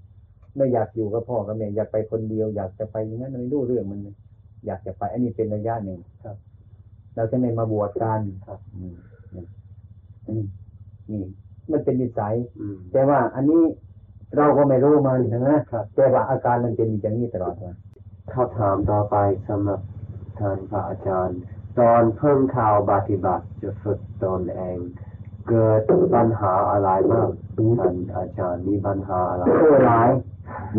[0.55, 4.15] ไม่อยากอยู่กับพ่อกับแม่อยากไปคนเดียว อยากจะไปอย่างนั้นไม่รู้เรื่องมันเลย
[4.65, 6.37] อยากจะไป อันนี้เป็นระยะหนึ่งครับ
[7.15, 8.95] เราจะไม่มาบวชกันครับอืม
[10.27, 10.45] อืม
[11.11, 11.23] นี่
[11.71, 13.61] มันเป็นนิสัยอืมแต่ว่าอันนี้
[14.37, 15.49] เราก็ไม่รู้มันใช่ไหม
[15.95, 17.73] แต่ว่าอาการมันเป็นอย่างนี้ตลอดมา
[18.31, 19.15] เขาถามต่อไป
[19.47, 19.79] สำหรับ
[20.39, 21.39] ท่านพระอาจารย์
[21.79, 24.77] ตอนเพิ่งข่าวปฏิบัติจะฝึกตนเอง
[25.49, 25.81] เกิด
[26.15, 27.29] ปัญหาอะไรบ้าง
[27.79, 30.09] ท่านอาจารย์มีปัญหาอะไรโอ้หลาย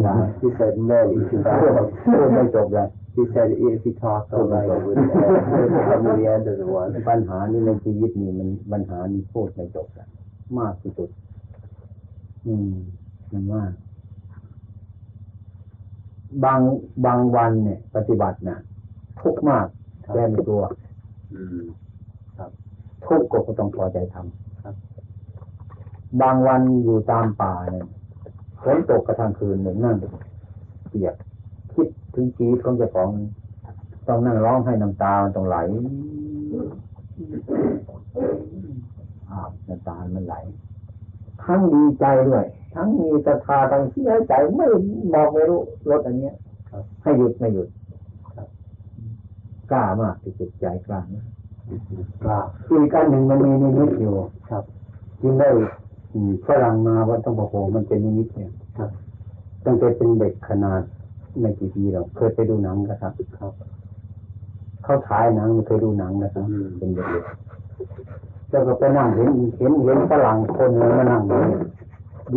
[0.03, 5.37] หลาย He said many พูดไม่จบเลย He said if he talked all night it wouldn't end.
[5.39, 10.09] It wouldn't come to the end of the one ปัญหานี้ในชีวิตนี่มันปัญหานี้พูดไม่จบเลย
[10.59, 11.11] มากที่สุด
[12.47, 12.75] อืม
[13.33, 13.73] มันมาก
[16.45, 16.61] บาง
[17.07, 18.59] บางวันเนี่ย ปฏิบัตินะ
[19.21, 19.67] ทุกข์มาก
[20.03, 20.63] แต่ไม่กลัว
[21.33, 21.65] อืม
[23.07, 24.75] ทุกข์ก็ต้องพอใจทำครับ
[26.23, 27.87] บางวันอยู่ตามป่าเนี่ย
[28.67, 29.97] ฝนตกกระทั่งคืนเหมือนนั่ง
[30.91, 31.15] เปียก
[31.75, 33.09] คิดถึงชีวิตของเจ้าของ
[34.07, 35.57] ต้องนั่งร้องให้น้ำตามันต้องไหล
[39.31, 40.35] อาบน้ำตามันไหล
[41.45, 42.45] ทั้งดีใจด้วย
[42.75, 44.67] ทั้งมีศรัทธาทั้งเสียใจไม่
[45.15, 45.61] บอกไม่รู้
[45.91, 46.35] รถอันเนี้ย
[46.71, 47.69] ครับให้หยุดไม่หยุด
[48.35, 48.49] ครับ
[49.71, 51.27] กล้ามากที่สุดใจกล้ามาก
[52.25, 54.15] กราบอีกอันหนึ่งมันมีนิมิตอยู่
[54.51, 54.65] ครับ
[55.23, 55.86] จึงได้อืม
[56.47, 58.91] ฝรั่งมาวัดต้องบอกโหมันเป็นนิมิตเนี่ยครับ
[59.65, 60.83] ตั้งแต่เป็นเด็กขนาด
[61.41, 63.53] ไม่กี่ปีเราเคยไปดูหนังนะครับครับ
[64.85, 71.63] เขาฉายหนังเคยดูหนังนะครับอืมเป็นเด็กๆแล้วก็ไปนั่งเห็นเห็นเห็นฝรั่งคนหนึงมานั่งอยู่เนี่ย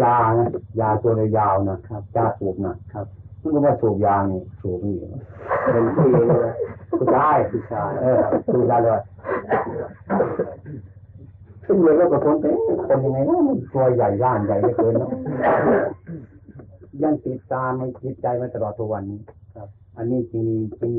[0.01, 0.49] ยานะ
[0.79, 3.05] ยาตัวเลยยาวนะครับยาสูบนะครับ
[3.41, 4.95] มันก็มาสูบยานี่สูบนี่
[5.71, 6.55] เป็นผู้หญิงนะ
[6.97, 8.19] ผู้ชายผู้ชายเออ
[8.53, 9.01] สูบยาเลย
[11.71, 12.45] ซึ่งเลยก็กระทนไป
[12.87, 15.11] คนยังไงนะมันตัวใหญ่ร่างใหญ่เหลือเกินเนาะ
[17.03, 19.19] ยังติดตามมันจิตใจมาตลอดทุกวันนี้
[19.55, 19.67] ครับ
[19.97, 20.45] อันนี้จริง
[20.79, 20.91] จริง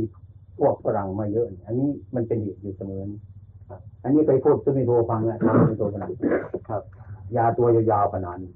[0.59, 3.19] พวกฝรั่งมาเยอะ อันนี้มันเป็นเหตุอยู่เสมอนี่
[3.69, 6.13] ครับอันนี้ไปพูดตุมิโทฟังแล้วทำตุมิโทฝรั่ง
[6.69, 6.83] ครับ
[7.33, 8.51] เยาตัวยาวๆขนาดนี้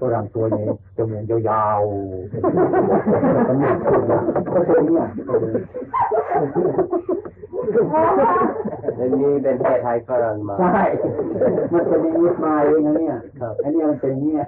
[0.00, 0.66] ฝรั่งตัวนี้
[0.96, 4.20] จมูกยาวๆมันไม่ถูกนะ
[4.54, 5.06] ก็เป็นเนี่ย
[8.96, 10.84] แล้วนี่เป็นเพศไทยฝรั่งมา ใช่
[11.72, 14.44] มันเป็นนิมิตมาเองนะเนี่ยครับอันนี้มันเป็นเนี่ย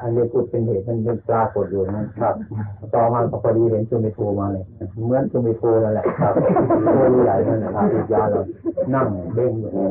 [0.00, 2.34] อันนี้พูดเป็นเหตุมันเป็นปรากฏอยู่นะครับ
[2.94, 4.64] ต่อมาก็พอดีเห็นซูมิโทมาเลย
[5.04, 6.34] เหมือนซูมิโทนั่นแหละครับ
[6.94, 8.40] ตัวใหญ่นั่นแหละครับอีกยาเรา
[8.94, 9.86] นั่งเบ้งอยู่นี่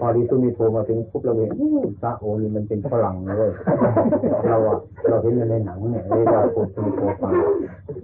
[0.00, 1.70] พอดีซูมิโทมาถึงปุ๊บเราเห็นอู้
[2.02, 3.50] พระโอนี่มันเป็นฝรั่งเลย
[4.48, 4.76] เราอะ
[5.08, 7.32] เราเห็นมันในหนังเนี่ยเรียกว่าพูดซูมิโทฟัง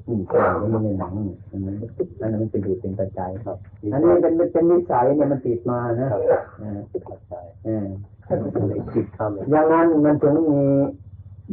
[0.07, 1.77] อืมฝรั่งมันในหนังเนี่ยอันนั้น
[2.21, 3.57] อันนั้นมันเป็นเหตุเป็นปัจจัยครับ
[3.93, 6.09] อันนี้เป็นเป็นนิสัยเนี่ยมันติดมานะ
[6.61, 7.35] เออเข้าใจ
[7.65, 7.87] เออ
[8.69, 10.61] เลยคิดคำเลยอย่างนั้นมันถึงมี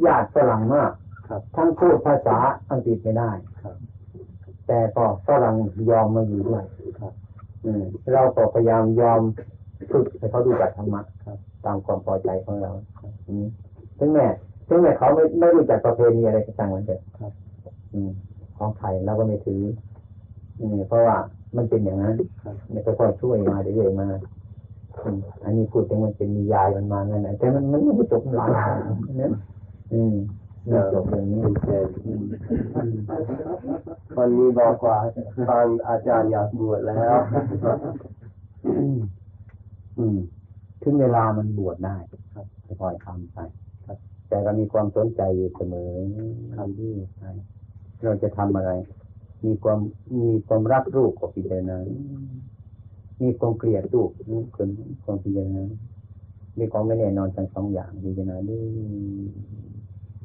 [0.05, 0.91] ญาติฝรั่งมาก
[1.27, 2.37] ครับทั้งพูดภาษา
[2.71, 3.31] อังกฤษไม่ได้
[3.63, 3.75] ครับ
[4.67, 5.55] แต่ก็ฝรั่ง
[5.89, 6.63] ยอมมาอยู่ด้วย
[6.99, 7.13] ครับ
[7.65, 7.83] อืม
[8.13, 9.21] เราก็พยายามยอม
[9.91, 12.71] ฝึกให้เขาดูจักธรรมะครับ ตามความพอใจของเรา
[13.27, 13.45] อืม
[13.99, 14.25] ถึงแม้
[14.67, 17.31] ถึงแม้เขาไม่ไม่รู้จักประเพณีอะไรก็ช่างมันเถอะครับ
[17.93, 18.11] อืม
[18.57, 19.61] ของไทยเราก็ไม่ถือ
[20.59, 21.17] อืมเพราะว่า
[21.57, 24.07] มันเป็นอย่างนั้นครับเนี่ยค่อยๆช่วยมาเรื่อยๆมา
[25.03, 28.49] อืมอันนี้พูดถึงมันเป็นนิยายมันมานั่นแหละแต่มันมันไม่จบหลาย
[29.17, 29.29] เนี่ย
[29.93, 30.15] อืม
[30.69, 31.85] ไม่จบอย่างนี้เป็นเช่น
[34.15, 34.97] คนนี้บอกว่า
[35.49, 37.15] ฟังอาจารย์อยากบวชแล้ว
[39.97, 40.17] อืม
[40.83, 41.95] ถึงเวลามันบวชได้
[42.33, 42.45] ครับ
[42.81, 43.37] ค่อยๆทำไป
[43.85, 45.91] ครับ แต่ก็มีความสนใจอยู่เสมอ
[46.55, 47.31] ทำที่ใช่
[48.03, 48.71] เราจะทำอะไร
[49.45, 49.79] มีความ
[50.19, 51.77] มีความรักลูกก็พิจารณา
[53.21, 54.09] มีความเกลียดลูก
[54.55, 54.69] คน
[55.03, 55.63] ความพิจารณา
[56.59, 58.65] มีความไม่แน่นอนทั้งสองอย่างพิจารณาด้วย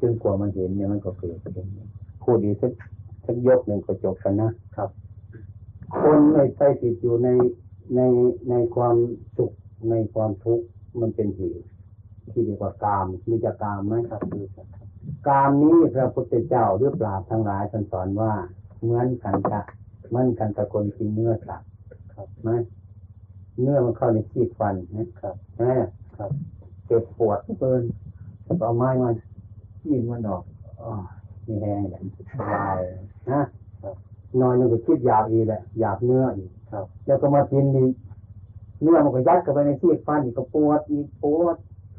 [0.01, 1.67] จนกว่ามันเห็นเนี่ยมันก็เกิดเอง
[2.23, 2.71] พูดดีสัก
[3.25, 4.89] สักยกหนึ่งก็จบกันนะครับ
[5.99, 7.27] คนไม่ไปติดอยู่ใน
[7.95, 7.99] ใน
[8.49, 8.95] ในความ
[9.37, 9.51] สุข
[9.89, 10.65] ในความทุกข์
[10.99, 11.67] มันเป็นเหตุ
[12.31, 14.67] ที่เรียกว่ากามมีจะกามไหมครับคือครับ
[15.27, 18.33] กามนี้พระพุทธเจ้าหรือปราบทั้งหลายท่านสอนว่า
[18.81, 19.61] เหมือนกันกะ
[20.09, 21.69] เหมือนกันกับคนกินเนื้อสัตว์
[22.13, 22.49] ครับไหม
[23.61, 25.71] เนื้อมันเข้าในขี้ฟันนะครับใช่ไหม
[26.17, 26.31] ครับ
[26.85, 27.81] เจ็บปวดเกิน
[28.61, 29.09] เอาไม้มา
[29.81, 30.43] ขี้มันออก
[30.81, 30.91] อ๋อ
[31.45, 32.77] มีแห้งแบบสบาย
[33.31, 33.41] นะ
[34.39, 36.49] นอนนึงก็คิดอยากอีแหละอยากเนื้ออีก
[37.05, 37.85] แล้วก็มากินดี
[38.81, 41.55] เนื้อมันก็ยัดเข้าไปในซีกฟันอีกก็ปวดอีกปวด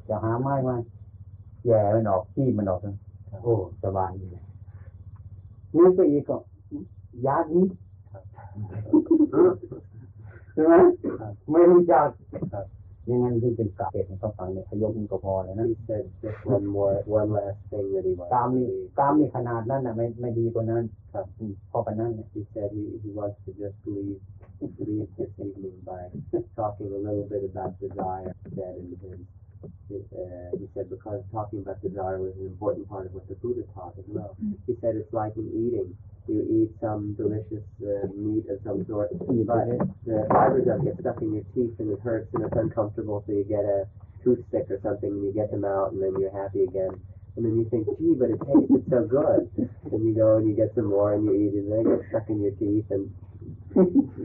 [0.08, 0.76] จะหาไม้มา
[1.66, 2.96] แย่มันออกขี้มันออกนะ
[3.42, 3.54] โอ้
[3.84, 4.28] สบายเลย
[5.74, 6.36] นี่ก็อีกก็
[7.26, 7.70] ยาอีก
[10.54, 10.74] ใช่ไหม
[11.50, 12.08] ไม่รู้จัก
[13.08, 18.88] ยังไงถึงเป็นกาเกตให้เขาฟังเนี่ยขยกนี่ก็พอเลยนะ He said just one more, one last thing that he wants กาม to นี่ leave.
[18.98, 24.18] กามนี่ขนาดนั้นน่ะไม่ไม่ดีกว่านั้นครับอืมพอปานนั้นเนี่ย He said he, he wants to just leave,
[24.60, 26.08] leave this evening by
[26.56, 29.26] talking a little bit about desire that in him.
[29.62, 33.62] Uh, he said because talking about desire was an important part of what the Buddha
[33.74, 34.36] taught as well.
[34.66, 35.96] He said it's like in eating.
[36.28, 39.66] You eat some delicious uh, meat of some sort, but
[40.06, 43.24] the fibers of it get stuck in your teeth and it hurts and it's uncomfortable,
[43.26, 43.88] so you get a
[44.22, 46.94] toothpick or something and you get them out and then you're happy again.
[47.36, 49.50] And then you think, gee, but it tasted so good.
[49.92, 51.96] And you go and you get some more and you eat it and then it
[51.96, 53.14] gets stuck in your teeth and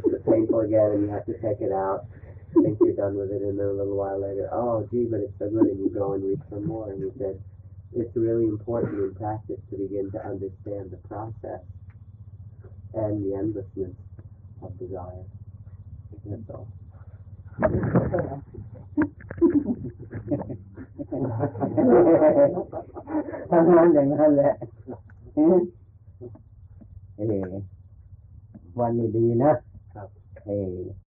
[0.04, 2.06] it's painful again and you have to take it out.
[2.54, 5.38] Think you're done with it and then a little while later, oh gee, but it's
[5.38, 7.40] so good and you go and reach for more and he said,
[7.96, 11.62] it's really important in practice to begin to understand the process
[12.94, 13.96] and the endlessness
[14.64, 15.24] of desire.
[16.26, 16.68] That's all.
[23.52, 24.52] ทำงานอย่างนั้นแหละ
[25.34, 25.58] เอ๊ะ
[27.18, 27.50] เออ
[28.80, 29.52] วันนี้ดีนะ
[29.94, 30.08] ครับ
[30.46, 30.78] เออ